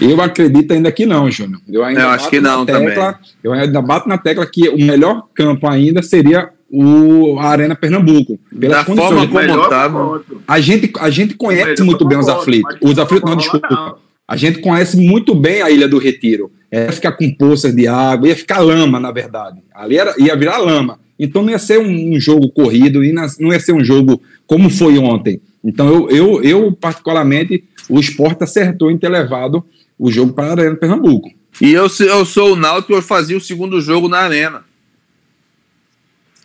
[0.00, 1.60] Eu acredito ainda que não, Júnior.
[1.68, 3.14] Eu ainda eu acho que não tecla, também.
[3.42, 8.38] Eu ainda bato na tecla que o melhor campo ainda seria o, a Arena Pernambuco.
[8.58, 10.24] Pelas da forma como estava.
[10.46, 12.76] A gente, a gente conhece muito bem os aflitos.
[12.80, 13.98] Os aflitos, não, desculpa.
[14.26, 16.50] A gente conhece muito bem a Ilha do Retiro.
[16.72, 19.60] Ia ficar com poças de água, ia ficar lama, na verdade.
[19.72, 20.98] Ali era, ia virar lama.
[21.18, 24.68] Então não ia ser um, um jogo corrido, e não ia ser um jogo como
[24.68, 25.40] foi ontem.
[25.62, 29.64] Então eu, eu, eu particularmente, o esporte acertou em ter levado
[29.98, 31.30] o jogo para a Arena Pernambuco.
[31.60, 34.64] E eu, eu sou o Náutico, eu fazia o segundo jogo na Arena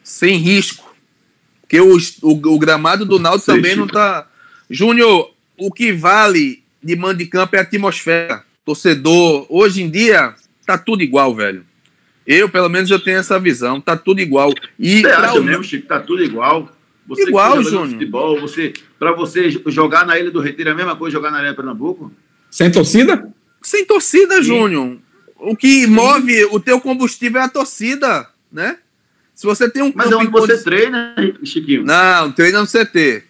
[0.09, 0.89] sem risco.
[1.61, 4.27] Porque o, o, o gramado do Náutico também não tá.
[4.69, 8.43] Júnior, o que vale de mando de campo é a atmosfera.
[8.65, 10.33] Torcedor, hoje em dia,
[10.65, 11.63] tá tudo igual, velho.
[12.25, 13.79] Eu, pelo menos, eu tenho essa visão.
[13.79, 14.51] Tá tudo igual.
[14.79, 15.43] E você acha o...
[15.43, 16.69] mesmo, Chico, tá tudo igual?
[17.07, 17.89] Você igual, Júnior.
[17.89, 21.37] Futebol, você, pra você jogar na Ilha do Retiro é a mesma coisa jogar na
[21.37, 22.11] Arena Pernambuco?
[22.49, 23.31] Sem torcida?
[23.61, 24.43] Sem torcida, Sim.
[24.43, 24.97] Júnior.
[25.37, 25.87] O que Sim.
[25.87, 28.77] move o teu combustível é a torcida, né?
[29.33, 31.85] Se você tem um Mas é onde você treina, Chiquinho?
[31.85, 33.23] Não, treina no CT.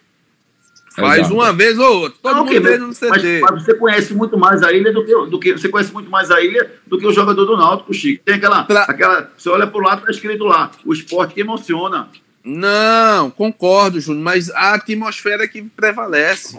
[0.96, 1.34] Faz Exato.
[1.34, 2.18] uma vez ou outra.
[2.20, 3.08] Todo não, mundo okay, treina no CT.
[3.08, 5.52] Mas, mas, você conhece muito mais a ilha do que, do que.
[5.52, 8.24] Você conhece muito mais a ilha do que o jogador do Náutico, Chico.
[8.24, 8.64] Tem aquela.
[8.64, 8.82] pra...
[8.82, 10.72] aquela você olha pro lado, tá escrito lá.
[10.84, 12.08] O esporte que emociona.
[12.42, 16.58] Não, concordo, Júnior, mas a atmosfera que prevalece.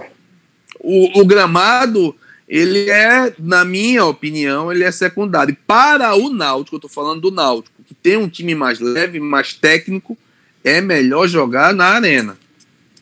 [0.80, 2.16] O, o gramado
[2.52, 5.56] ele é, na minha opinião, ele é secundário.
[5.66, 9.54] Para o Náutico, eu estou falando do Náutico, que tem um time mais leve, mais
[9.54, 10.18] técnico,
[10.62, 12.38] é melhor jogar na arena.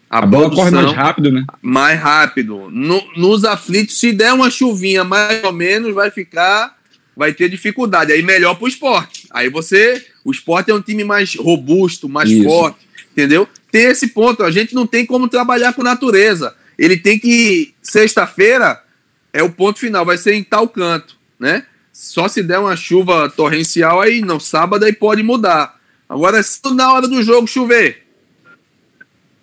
[0.08, 1.44] A, a bola corre mais rápido, né?
[1.64, 2.70] Mais rápido.
[2.70, 6.78] No, nos aflitos, se der uma chuvinha mais ou menos, vai ficar,
[7.18, 8.12] vai ter dificuldade.
[8.12, 9.28] Aí melhor para o esporte.
[9.32, 12.44] Aí você, o esporte é um time mais robusto, mais Isso.
[12.44, 13.50] forte, entendeu?
[13.72, 14.44] Tem esse ponto.
[14.44, 16.56] A gente não tem como trabalhar com natureza.
[16.78, 18.80] Ele tem que, sexta-feira,
[19.32, 21.66] é o ponto final, vai ser em tal canto, né?
[21.92, 25.78] Só se der uma chuva torrencial aí, não, sábado aí pode mudar.
[26.08, 28.06] Agora, se na hora do jogo chover,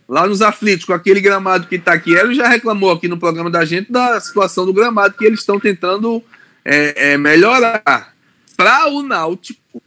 [0.08, 3.50] lá nos aflitos, com aquele gramado que está aqui, ele já reclamou aqui no programa
[3.50, 6.22] da gente da situação do gramado que eles estão tentando
[6.64, 8.14] é, é, melhorar.
[8.56, 9.82] Para o Náutico,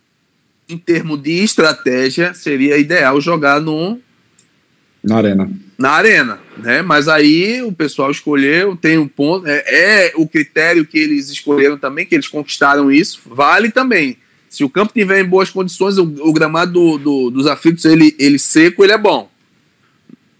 [0.69, 3.99] em termos de estratégia, seria ideal jogar no
[5.03, 5.49] na arena.
[5.79, 6.81] Na arena, né?
[6.81, 9.63] Mas aí o pessoal escolheu, tem um ponto, é,
[10.09, 14.17] é, o critério que eles escolheram também, que eles conquistaram isso, vale também.
[14.49, 18.13] Se o campo tiver em boas condições, o, o gramado do, do, dos aflitos, ele,
[18.19, 19.31] ele seco, ele é bom.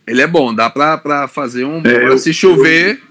[0.06, 1.82] Ele é bom, dá para fazer um.
[1.86, 3.02] É, eu, se chover.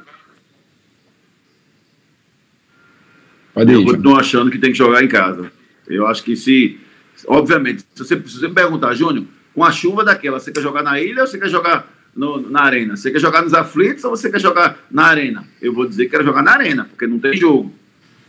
[3.57, 5.51] Eu, eu continuo achando que tem que jogar em casa.
[5.87, 6.79] Eu acho que se.
[7.27, 10.83] Obviamente, se você, se você me perguntar, Júnior, com a chuva daquela, você quer jogar
[10.83, 12.97] na ilha ou você quer jogar no, na arena?
[12.97, 15.45] Você quer jogar nos aflitos ou você quer jogar na arena?
[15.61, 17.73] Eu vou dizer que quero jogar na arena, porque não tem jogo.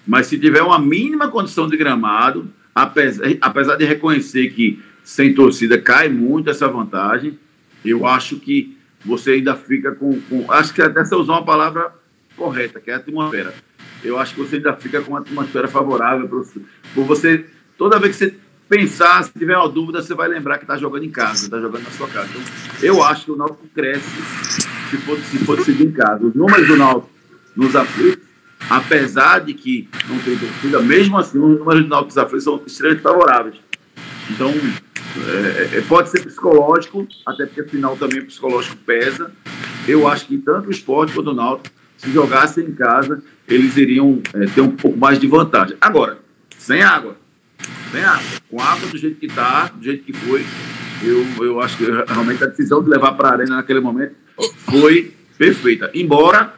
[0.05, 5.77] Mas se tiver uma mínima condição de gramado, apesar, apesar de reconhecer que sem torcida
[5.77, 7.37] cai muito essa vantagem,
[7.83, 10.19] eu acho que você ainda fica com.
[10.21, 11.93] com acho que até você usou uma palavra
[12.35, 13.53] correta, que é a atmosfera.
[14.03, 17.45] Eu acho que você ainda fica com uma atmosfera favorável por você.
[17.77, 18.35] Toda vez que você
[18.69, 21.83] pensar, se tiver uma dúvida, você vai lembrar que está jogando em casa, está jogando
[21.83, 22.29] na sua casa.
[22.29, 22.41] Então,
[22.81, 24.07] eu acho que o Náutico cresce
[24.89, 26.25] se for, se for decidir em casa.
[26.25, 27.09] Os números do Náutico
[27.55, 28.23] nos aflitos,
[28.69, 32.61] apesar de que não tem torcida, mesmo assim, os números do Náutico nos aflitos são
[32.65, 33.55] extremamente favoráveis.
[34.29, 34.53] Então,
[35.17, 39.31] É, é, pode ser psicológico, até porque afinal também o psicológico pesa.
[39.87, 44.21] Eu acho que tanto o esporte quanto o Náutico, se jogassem em casa, eles iriam
[44.35, 45.75] é, ter um pouco mais de vantagem.
[45.81, 46.19] Agora,
[46.57, 47.17] sem água.
[48.49, 50.45] Com água do jeito que está, do jeito que foi,
[51.03, 54.15] eu, eu acho que realmente a decisão de levar para a arena naquele momento
[54.65, 55.89] foi perfeita.
[55.93, 56.53] Embora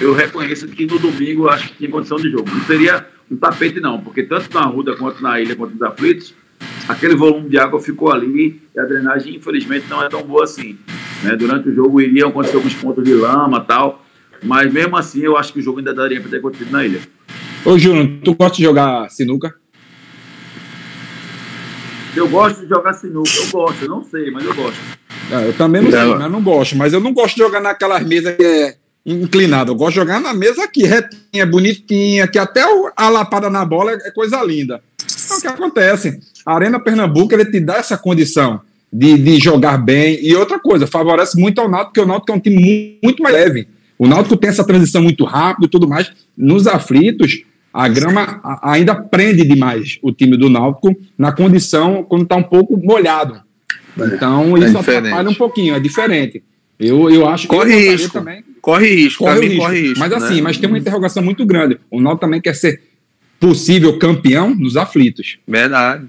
[0.00, 2.48] eu reconheça que no domingo acho que tinha condição de jogo.
[2.50, 6.34] Não seria um tapete, não, porque tanto na Ruda quanto na ilha, quanto nos aflitos,
[6.88, 10.78] aquele volume de água ficou ali e a drenagem, infelizmente, não é tão boa assim.
[11.22, 11.36] Né?
[11.36, 14.04] Durante o jogo iriam acontecer alguns pontos de lama tal,
[14.42, 17.00] mas mesmo assim eu acho que o jogo ainda daria para ter acontecido na ilha.
[17.64, 19.54] Ô, Júnior, tu gosta de jogar sinuca?
[22.14, 24.78] Eu gosto de jogar sinuca, eu gosto, eu não sei, mas eu gosto.
[25.30, 26.76] É, eu também não sei, mas não gosto.
[26.76, 29.70] Mas eu não gosto de jogar naquelas mesas que é inclinada.
[29.70, 32.62] Eu gosto de jogar na mesa aqui, retinha, bonitinha, que até
[32.96, 34.82] a lapada na bola é coisa linda.
[35.24, 36.20] Então, o que acontece?
[36.44, 38.60] A Arena Pernambuco ele te dá essa condição
[38.92, 40.18] de, de jogar bem.
[40.22, 43.34] E outra coisa, favorece muito ao Náutico, porque o Náutico é um time muito mais
[43.34, 43.68] leve.
[43.98, 46.12] O Náutico tem essa transição muito rápida e tudo mais.
[46.36, 52.36] Nos aflitos, a grama ainda prende demais o time do Náutico na condição quando está
[52.36, 53.40] um pouco molhado.
[53.98, 56.42] É, então, é isso atrapalha um pouquinho, é diferente.
[56.78, 58.12] Eu, eu acho que corre risco.
[58.12, 59.62] Também, corre risco, corre risco.
[59.62, 59.98] corre risco.
[59.98, 60.42] Mas assim, né?
[60.42, 61.78] mas tem uma interrogação muito grande.
[61.90, 62.82] O Náutico também quer ser
[63.40, 65.38] possível campeão nos aflitos.
[65.46, 66.06] Verdade.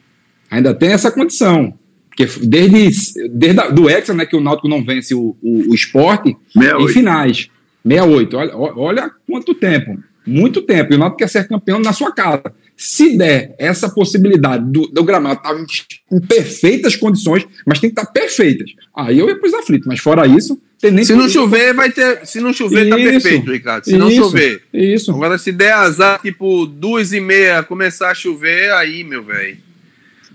[0.50, 1.74] Ainda tem essa condição.
[2.10, 5.76] Porque desde, desde a, do Hexa, né, que o Náutico não vence o, o, o
[5.76, 6.84] esporte, 68.
[6.84, 7.50] em finais.
[7.86, 8.38] 68.
[8.38, 12.54] Olha, olha quanto tempo muito tempo, e o Náutico quer ser campeão na sua casa.
[12.76, 15.66] Se der essa possibilidade do, do gramado estar tá
[16.12, 18.72] em, perfeitas condições, mas tem que estar perfeitas.
[18.96, 21.92] Aí eu ia para os aflitos, mas fora isso, tem nem Se não chover, vai
[21.92, 22.26] ter.
[22.26, 23.84] Se não chover, tá isso, tá perfeito, Ricardo.
[23.86, 24.64] Se isso, não chover.
[24.74, 25.12] Isso.
[25.12, 29.58] Agora, se der azar, tipo, duas e meia começar a chover, aí, meu velho.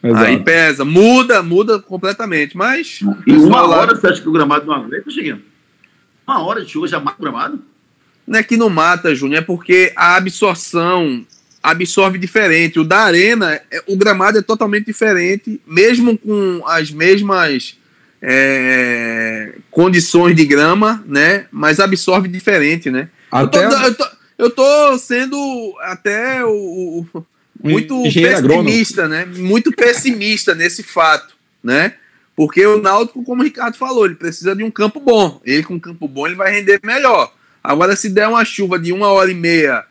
[0.02, 0.84] Aí pesa.
[0.84, 2.56] Muda, muda completamente.
[2.56, 3.00] Mas.
[3.26, 5.42] E uma hora você acha que o gramado não aguenta, Chiquinho?
[6.26, 7.62] Uma hora de chuva já mata o gramado?
[8.28, 11.26] Não é que não mata, Júnior, é porque a absorção
[11.62, 12.78] absorve diferente.
[12.78, 17.78] O da arena, é, o gramado é totalmente diferente, mesmo com as mesmas
[18.20, 21.46] é, condições de grama, né?
[21.50, 23.08] Mas absorve diferente, né?
[23.30, 23.64] Até...
[23.64, 27.24] Eu, tô, eu, tô, eu tô sendo até o, o
[27.62, 29.08] muito pessimista, agrônomo.
[29.08, 29.24] né?
[29.38, 31.94] Muito pessimista nesse fato, né?
[32.36, 35.40] Porque o Náutico, como o Ricardo falou, ele precisa de um campo bom.
[35.44, 37.32] Ele com um campo bom ele vai render melhor.
[37.68, 39.84] Agora, se der uma chuva de uma hora e meia,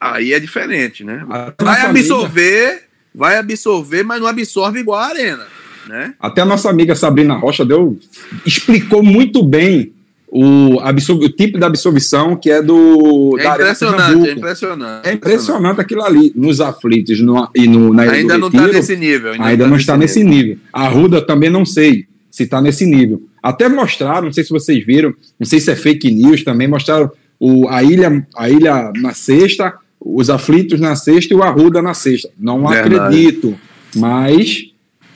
[0.00, 1.22] aí é diferente, né?
[1.60, 5.46] Vai absorver, vai absorver, mas não absorve igual a arena,
[5.86, 6.14] né?
[6.18, 7.98] Até a nossa amiga Sabrina Rocha deu,
[8.46, 9.92] explicou muito bem
[10.28, 15.08] o, o tipo de absorção que é do é impressionante, é impressionante.
[15.10, 19.32] É impressionante aquilo ali, nos aflitos no, e no, na Ainda não está nesse nível.
[19.32, 20.54] Ainda, ainda tá não está nesse nível.
[20.54, 20.58] nível.
[20.72, 23.20] A Ruda também não sei se está nesse nível.
[23.42, 27.10] Até mostraram, não sei se vocês viram, não sei se é fake news também, mostraram
[27.38, 31.94] o, a, ilha, a ilha na sexta, os aflitos na sexta e o Arruda na
[31.94, 32.28] sexta.
[32.38, 32.94] Não Verdade.
[32.98, 33.58] acredito,
[33.96, 34.66] mas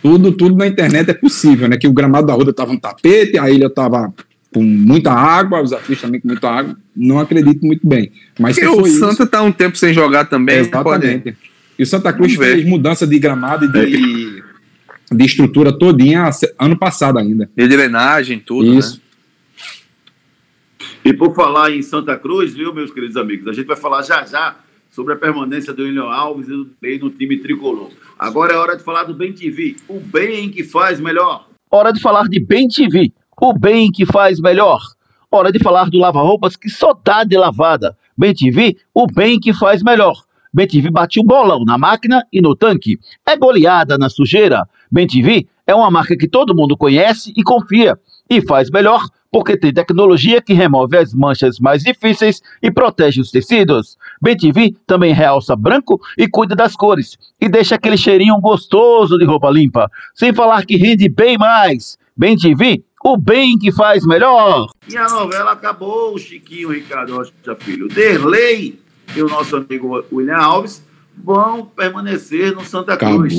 [0.02, 1.76] tudo, tudo na internet é possível, né?
[1.76, 4.12] Que o gramado da Arruda estava no tapete, a ilha estava
[4.52, 6.76] com muita água, os aflitos também com muita água.
[6.94, 8.12] Não acredito muito bem.
[8.38, 10.58] Mas o Santa está um tempo sem jogar também.
[10.58, 11.22] Exatamente.
[11.22, 11.36] Pode...
[11.78, 14.42] E o Santa Cruz fez mudança de gramado e de, é
[15.10, 17.50] de estrutura todinha ano passado ainda.
[17.56, 18.78] De drenagem, tudo, né?
[18.78, 18.96] Isso.
[18.96, 19.04] Né?
[21.04, 24.24] E por falar em Santa Cruz, viu, meus queridos amigos, a gente vai falar já
[24.24, 24.56] já
[24.90, 27.90] sobre a permanência do William Alves e do Bem no time tricolor.
[28.18, 31.48] Agora é hora de falar do Bem TV, o bem que faz melhor.
[31.70, 34.80] Hora de falar de Bem TV, o bem que faz melhor.
[35.30, 37.96] Hora de falar do lava-roupas que só dá de lavada.
[38.16, 40.24] Bem TV, o bem que faz melhor.
[40.54, 42.96] BenTV bate o bolão na máquina e no tanque.
[43.26, 44.62] É goleada na sujeira.
[44.94, 47.98] BenTV é uma marca que todo mundo conhece e confia.
[48.30, 53.32] E faz melhor porque tem tecnologia que remove as manchas mais difíceis e protege os
[53.32, 53.98] tecidos.
[54.22, 57.18] BenTV também realça branco e cuida das cores.
[57.40, 59.90] E deixa aquele cheirinho gostoso de roupa limpa.
[60.14, 61.98] Sem falar que rende bem mais.
[62.16, 64.68] BenTV, o bem que faz melhor.
[64.88, 67.88] E a novela acabou, Chiquinho Ricardo Rocha Filho.
[67.88, 68.78] Derlei
[69.16, 70.83] e o nosso amigo William Alves
[71.16, 73.34] vão permanecer no Santa Cruz.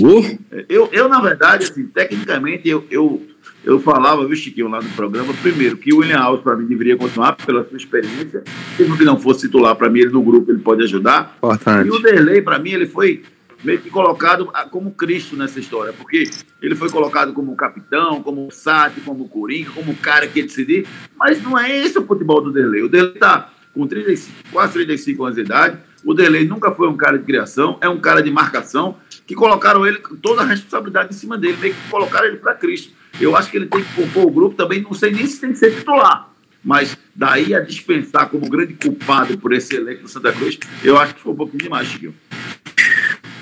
[0.69, 3.21] Eu, eu, na verdade, assim, tecnicamente, eu, eu,
[3.63, 6.95] eu falava, viu, Chiquinho, lá no programa, primeiro, que o William Alves, para mim, deveria
[6.95, 8.43] continuar pela sua experiência.
[8.77, 11.35] Mesmo que não fosse titular, para mim, ele no grupo ele pode ajudar.
[11.37, 11.87] Importante.
[11.87, 13.23] E o Derlei, para mim, ele foi
[13.63, 16.29] meio que colocado como Cristo nessa história, porque
[16.61, 20.85] ele foi colocado como capitão, como Sati, como Coringa, como cara que ia decidir,
[21.17, 22.83] mas não é esse o futebol do Derlei.
[22.83, 25.77] O Derlei está com 35, quase 35 anos de idade.
[26.05, 28.95] O Delei nunca foi um cara de criação, é um cara de marcação.
[29.25, 32.93] que colocaram ele, toda a responsabilidade em cima dele, meio que colocaram ele para Cristo.
[33.19, 35.51] Eu acho que ele tem que compor o grupo também, não sei nem se tem
[35.51, 36.29] que ser titular,
[36.63, 41.15] mas daí a dispensar como grande culpado por esse elenco do Santa Cruz, eu acho
[41.15, 42.13] que foi um pouquinho demais, Chiquinho.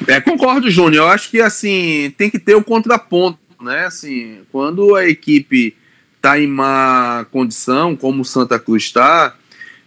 [0.08, 1.06] É, concordo, Júnior.
[1.06, 3.86] Eu acho que assim tem que ter o contraponto, né?
[3.86, 5.76] Assim, quando a equipe
[6.16, 9.36] está em má condição, como o Santa Cruz está,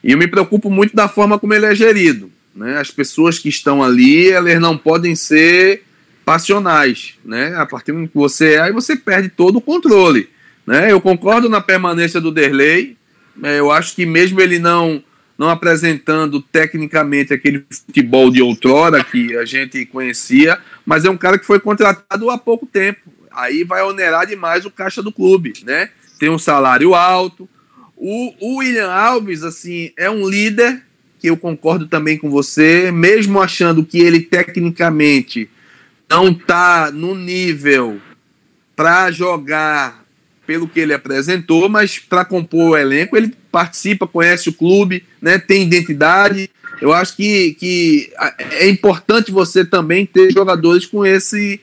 [0.05, 2.31] e eu me preocupo muito da forma como ele é gerido.
[2.57, 2.79] Né?
[2.79, 5.83] As pessoas que estão ali, elas não podem ser
[6.25, 7.55] passionais, né?
[7.57, 10.29] A partir do que você é, aí você perde todo o controle,
[10.67, 10.91] né?
[10.91, 12.97] Eu concordo na permanência do Derlei.
[13.43, 15.05] É, eu acho que mesmo ele não
[15.39, 21.39] não apresentando tecnicamente aquele futebol de outrora que a gente conhecia, mas é um cara
[21.39, 23.13] que foi contratado há pouco tempo.
[23.31, 25.91] Aí vai onerar demais o caixa do clube, né?
[26.19, 27.47] Tem um salário alto.
[27.95, 30.86] O, o William Alves, assim, é um líder
[31.29, 35.49] eu concordo também com você, mesmo achando que ele tecnicamente
[36.09, 38.01] não está no nível
[38.75, 40.05] para jogar
[40.47, 45.39] pelo que ele apresentou, mas para compor o elenco, ele participa, conhece o clube, né,
[45.39, 46.49] tem identidade.
[46.81, 48.13] Eu acho que, que
[48.53, 51.61] é importante você também ter jogadores com, esse,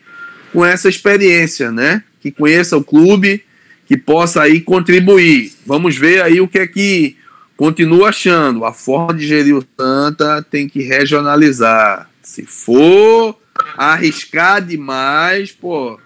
[0.52, 2.04] com essa experiência, né?
[2.20, 3.44] Que conheça o clube,
[3.86, 5.54] que possa aí contribuir.
[5.68, 7.16] Vamos ver aí o que é que
[7.64, 8.66] continua achando.
[8.66, 12.10] A forma de gerir o Santa tem que regionalizar.
[12.22, 13.38] Se for
[13.78, 15.98] arriscar demais, pô,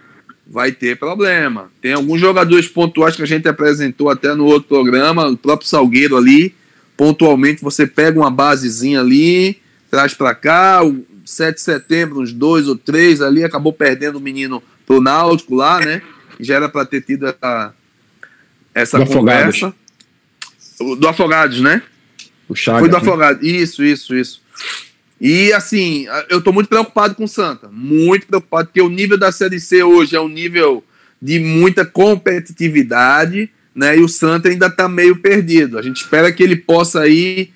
[0.46, 1.72] vai ter problema.
[1.82, 6.16] Tem alguns jogadores pontuais que a gente apresentou até no outro programa, o próprio Salgueiro
[6.16, 6.54] ali,
[6.96, 12.68] pontualmente você pega uma basezinha ali, traz para cá, o 7 de setembro, uns dois
[12.68, 16.04] ou três ali, acabou perdendo o menino pro Náutico lá, né?
[16.40, 17.74] Já era para ter tido essa,
[18.76, 19.70] essa conversa.
[19.70, 19.87] Afogados.
[20.80, 21.82] Do Afogados, né?
[22.48, 23.02] O Chagas, Foi do né?
[23.02, 23.48] Afogados.
[23.48, 24.42] Isso, isso, isso.
[25.20, 29.32] E assim, eu estou muito preocupado com o Santa, muito preocupado, porque o nível da
[29.32, 30.84] Série C hoje é um nível
[31.20, 33.98] de muita competitividade, né?
[33.98, 35.80] E o Santa ainda está meio perdido.
[35.80, 37.52] A gente espera que ele possa ir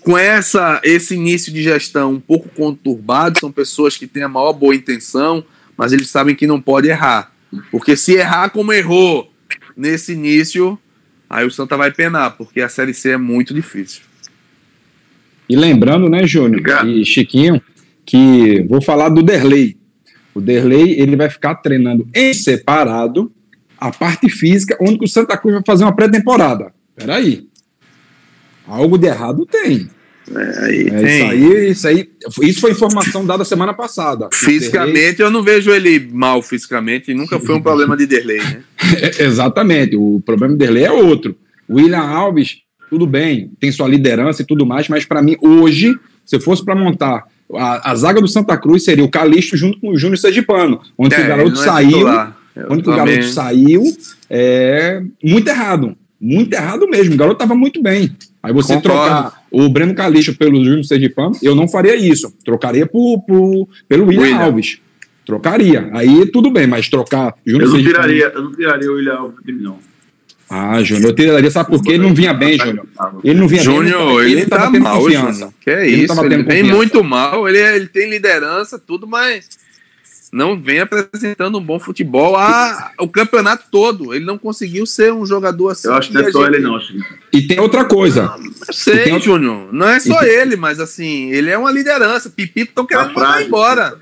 [0.00, 4.52] com essa esse início de gestão um pouco conturbado, são pessoas que têm a maior
[4.52, 5.44] boa intenção,
[5.76, 7.32] mas eles sabem que não pode errar.
[7.70, 9.32] Porque se errar como errou
[9.76, 10.78] nesse início,
[11.28, 14.02] aí o Santa vai penar, porque a Série C é muito difícil.
[15.48, 17.62] E lembrando, né, Júnior e Chiquinho,
[18.04, 19.76] que vou falar do Derlei.
[20.34, 23.32] O Derlei ele vai ficar treinando em separado
[23.78, 26.72] a parte física, onde o Santa Cruz vai fazer uma pré-temporada.
[26.94, 27.46] Peraí.
[28.66, 29.88] Algo de errado tem.
[30.34, 32.10] É, aí, é, isso, aí, isso aí,
[32.48, 34.28] isso foi informação dada semana passada.
[34.34, 38.62] Fisicamente, eu não vejo ele mal fisicamente, nunca foi um problema de Derlei, né?
[39.20, 41.36] exatamente, o problema de Derlei é outro.
[41.68, 46.38] William Alves tudo bem, tem sua liderança e tudo mais, mas para mim, hoje, se
[46.40, 47.24] fosse para montar
[47.54, 51.14] a, a, zaga do Santa Cruz, seria o Calixto junto com o Júnior Sergipano, onde
[51.14, 52.06] é, o garoto é saiu.
[52.70, 53.82] onde o garoto saiu,
[54.30, 55.96] é muito errado.
[56.20, 57.14] Muito errado mesmo.
[57.14, 58.16] O garoto estava muito bem.
[58.46, 58.96] Aí você Concordo.
[58.96, 62.32] trocar o Breno Calixto pelo Júnior Sergipano, eu não faria isso.
[62.44, 64.78] Trocaria por, por, pelo William, William, Alves.
[65.24, 65.90] Trocaria.
[65.92, 68.04] Aí tudo bem, mas trocar Júnior eu não Sergipano...
[68.04, 69.78] Tiraria, eu não tiraria o William Alves, não.
[70.48, 71.94] Ah, Júnior, eu tiraria, sabe por quê?
[71.94, 72.86] Ele não vinha bem, Júnior.
[73.24, 74.30] Ele não vinha Júnior, bem.
[74.30, 75.52] Ele, ele tá mal, confiança.
[75.60, 79.48] Que é ele isso, ele vem muito mal, ele, ele tem liderança, tudo, mas
[80.36, 84.12] não vem apresentando um bom futebol a, o campeonato todo.
[84.14, 85.88] Ele não conseguiu ser um jogador assim.
[85.88, 86.56] Eu acho que não é só gente...
[86.56, 86.78] ele, não.
[87.32, 88.22] E tem outra coisa.
[88.24, 89.18] Não, eu sei.
[89.18, 89.72] Júnior.
[89.72, 92.28] Não é só ele, mas assim, ele é uma liderança.
[92.28, 93.98] Pipito estão querendo mandar embora.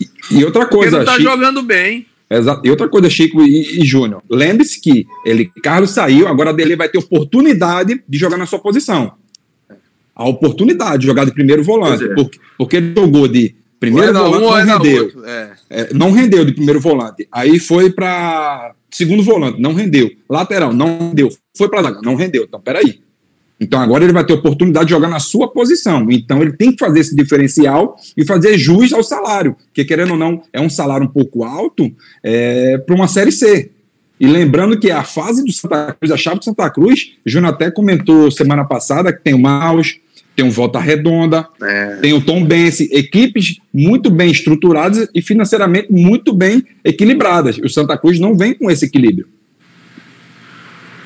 [0.00, 0.98] E, e outra coisa.
[0.98, 1.24] Não tá Chico...
[1.24, 2.06] jogando bem.
[2.30, 2.60] Exato.
[2.64, 6.88] E outra coisa, Chico e, e Júnior, lembre-se que ele, Carlos saiu, agora Dele vai
[6.88, 9.14] ter oportunidade de jogar na sua posição.
[10.14, 12.04] A oportunidade de jogar de primeiro volante.
[12.04, 12.14] É.
[12.14, 13.56] Porque, porque ele jogou de
[13.92, 15.24] primeiro volante, um, não rendeu.
[15.24, 15.50] É.
[15.70, 17.26] É, não rendeu de primeiro volante.
[17.30, 20.10] Aí foi para segundo volante, não rendeu.
[20.28, 21.28] Lateral, não rendeu.
[21.56, 22.44] Foi para zaga, não rendeu.
[22.44, 23.00] Então, peraí.
[23.60, 26.06] Então agora ele vai ter oportunidade de jogar na sua posição.
[26.10, 30.18] Então ele tem que fazer esse diferencial e fazer jus ao salário, porque querendo ou
[30.18, 31.90] não, é um salário um pouco alto
[32.22, 33.70] é, para uma Série C.
[34.18, 37.70] E lembrando que a fase do Santa Cruz, a chave do Santa Cruz, Júnior até
[37.70, 39.98] comentou semana passada que tem o Maus,
[40.34, 41.96] tem o Volta Redonda, é.
[41.96, 47.58] tem o Tom Bense, equipes muito bem estruturadas e financeiramente muito bem equilibradas.
[47.58, 49.28] O Santa Cruz não vem com esse equilíbrio.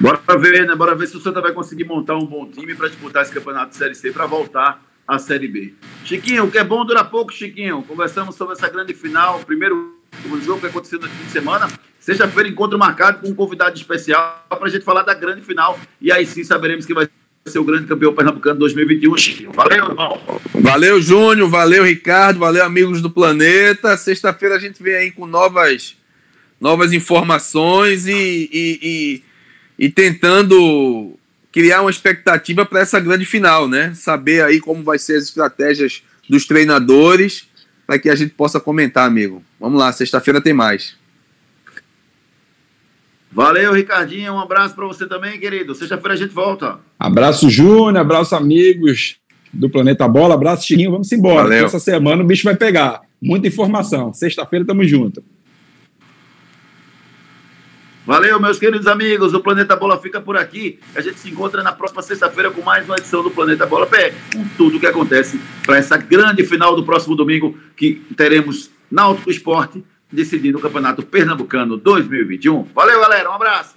[0.00, 0.74] Bora ver, né?
[0.76, 3.70] Bora ver se o Santa vai conseguir montar um bom time para disputar esse campeonato
[3.70, 5.74] de Série C para voltar à Série B.
[6.04, 7.82] Chiquinho, o que é bom dura pouco, Chiquinho.
[7.82, 9.98] Conversamos sobre essa grande final, o primeiro
[10.42, 11.68] jogo que aconteceu no fim de semana.
[11.98, 15.78] Sexta-feira, encontro marcado com um convidado especial para a gente falar da grande final.
[16.00, 17.08] E aí sim saberemos quem vai
[17.47, 19.53] ser o grande campeão pernambucano 2021, Chico.
[19.53, 20.20] Valeu, irmão.
[20.55, 21.49] Valeu, Júnior.
[21.49, 22.39] Valeu, Ricardo.
[22.39, 23.97] Valeu, amigos do Planeta.
[23.97, 25.97] Sexta-feira a gente vem aí com novas,
[26.61, 29.22] novas informações e, e,
[29.78, 31.18] e, e tentando
[31.53, 33.93] criar uma expectativa para essa grande final, né?
[33.95, 37.49] Saber aí como vai ser as estratégias dos treinadores
[37.86, 39.43] para que a gente possa comentar, amigo.
[39.59, 40.97] Vamos lá, sexta-feira tem mais.
[43.30, 44.32] Valeu, Ricardinho.
[44.32, 45.74] Um abraço para você também, querido.
[45.74, 46.78] Sexta-feira a gente volta.
[46.98, 47.98] Abraço, Júnior.
[47.98, 49.16] Abraço, amigos
[49.52, 50.34] do Planeta Bola.
[50.34, 50.90] Abraço, Chiquinho.
[50.90, 51.42] Vamos embora.
[51.42, 51.66] Valeu.
[51.66, 53.00] Essa semana o bicho vai pegar.
[53.20, 54.12] Muita informação.
[54.14, 55.22] Sexta-feira tamo junto.
[58.06, 59.34] Valeu, meus queridos amigos.
[59.34, 60.78] O Planeta Bola fica por aqui.
[60.94, 64.14] A gente se encontra na próxima sexta-feira com mais uma edição do Planeta Bola Pé,
[64.32, 69.30] com tudo o que acontece para essa grande final do próximo domingo que teremos Náutico
[69.30, 72.64] Esporte decidindo o Campeonato Pernambucano 2021.
[72.74, 73.30] Valeu, galera.
[73.30, 73.76] Um abraço.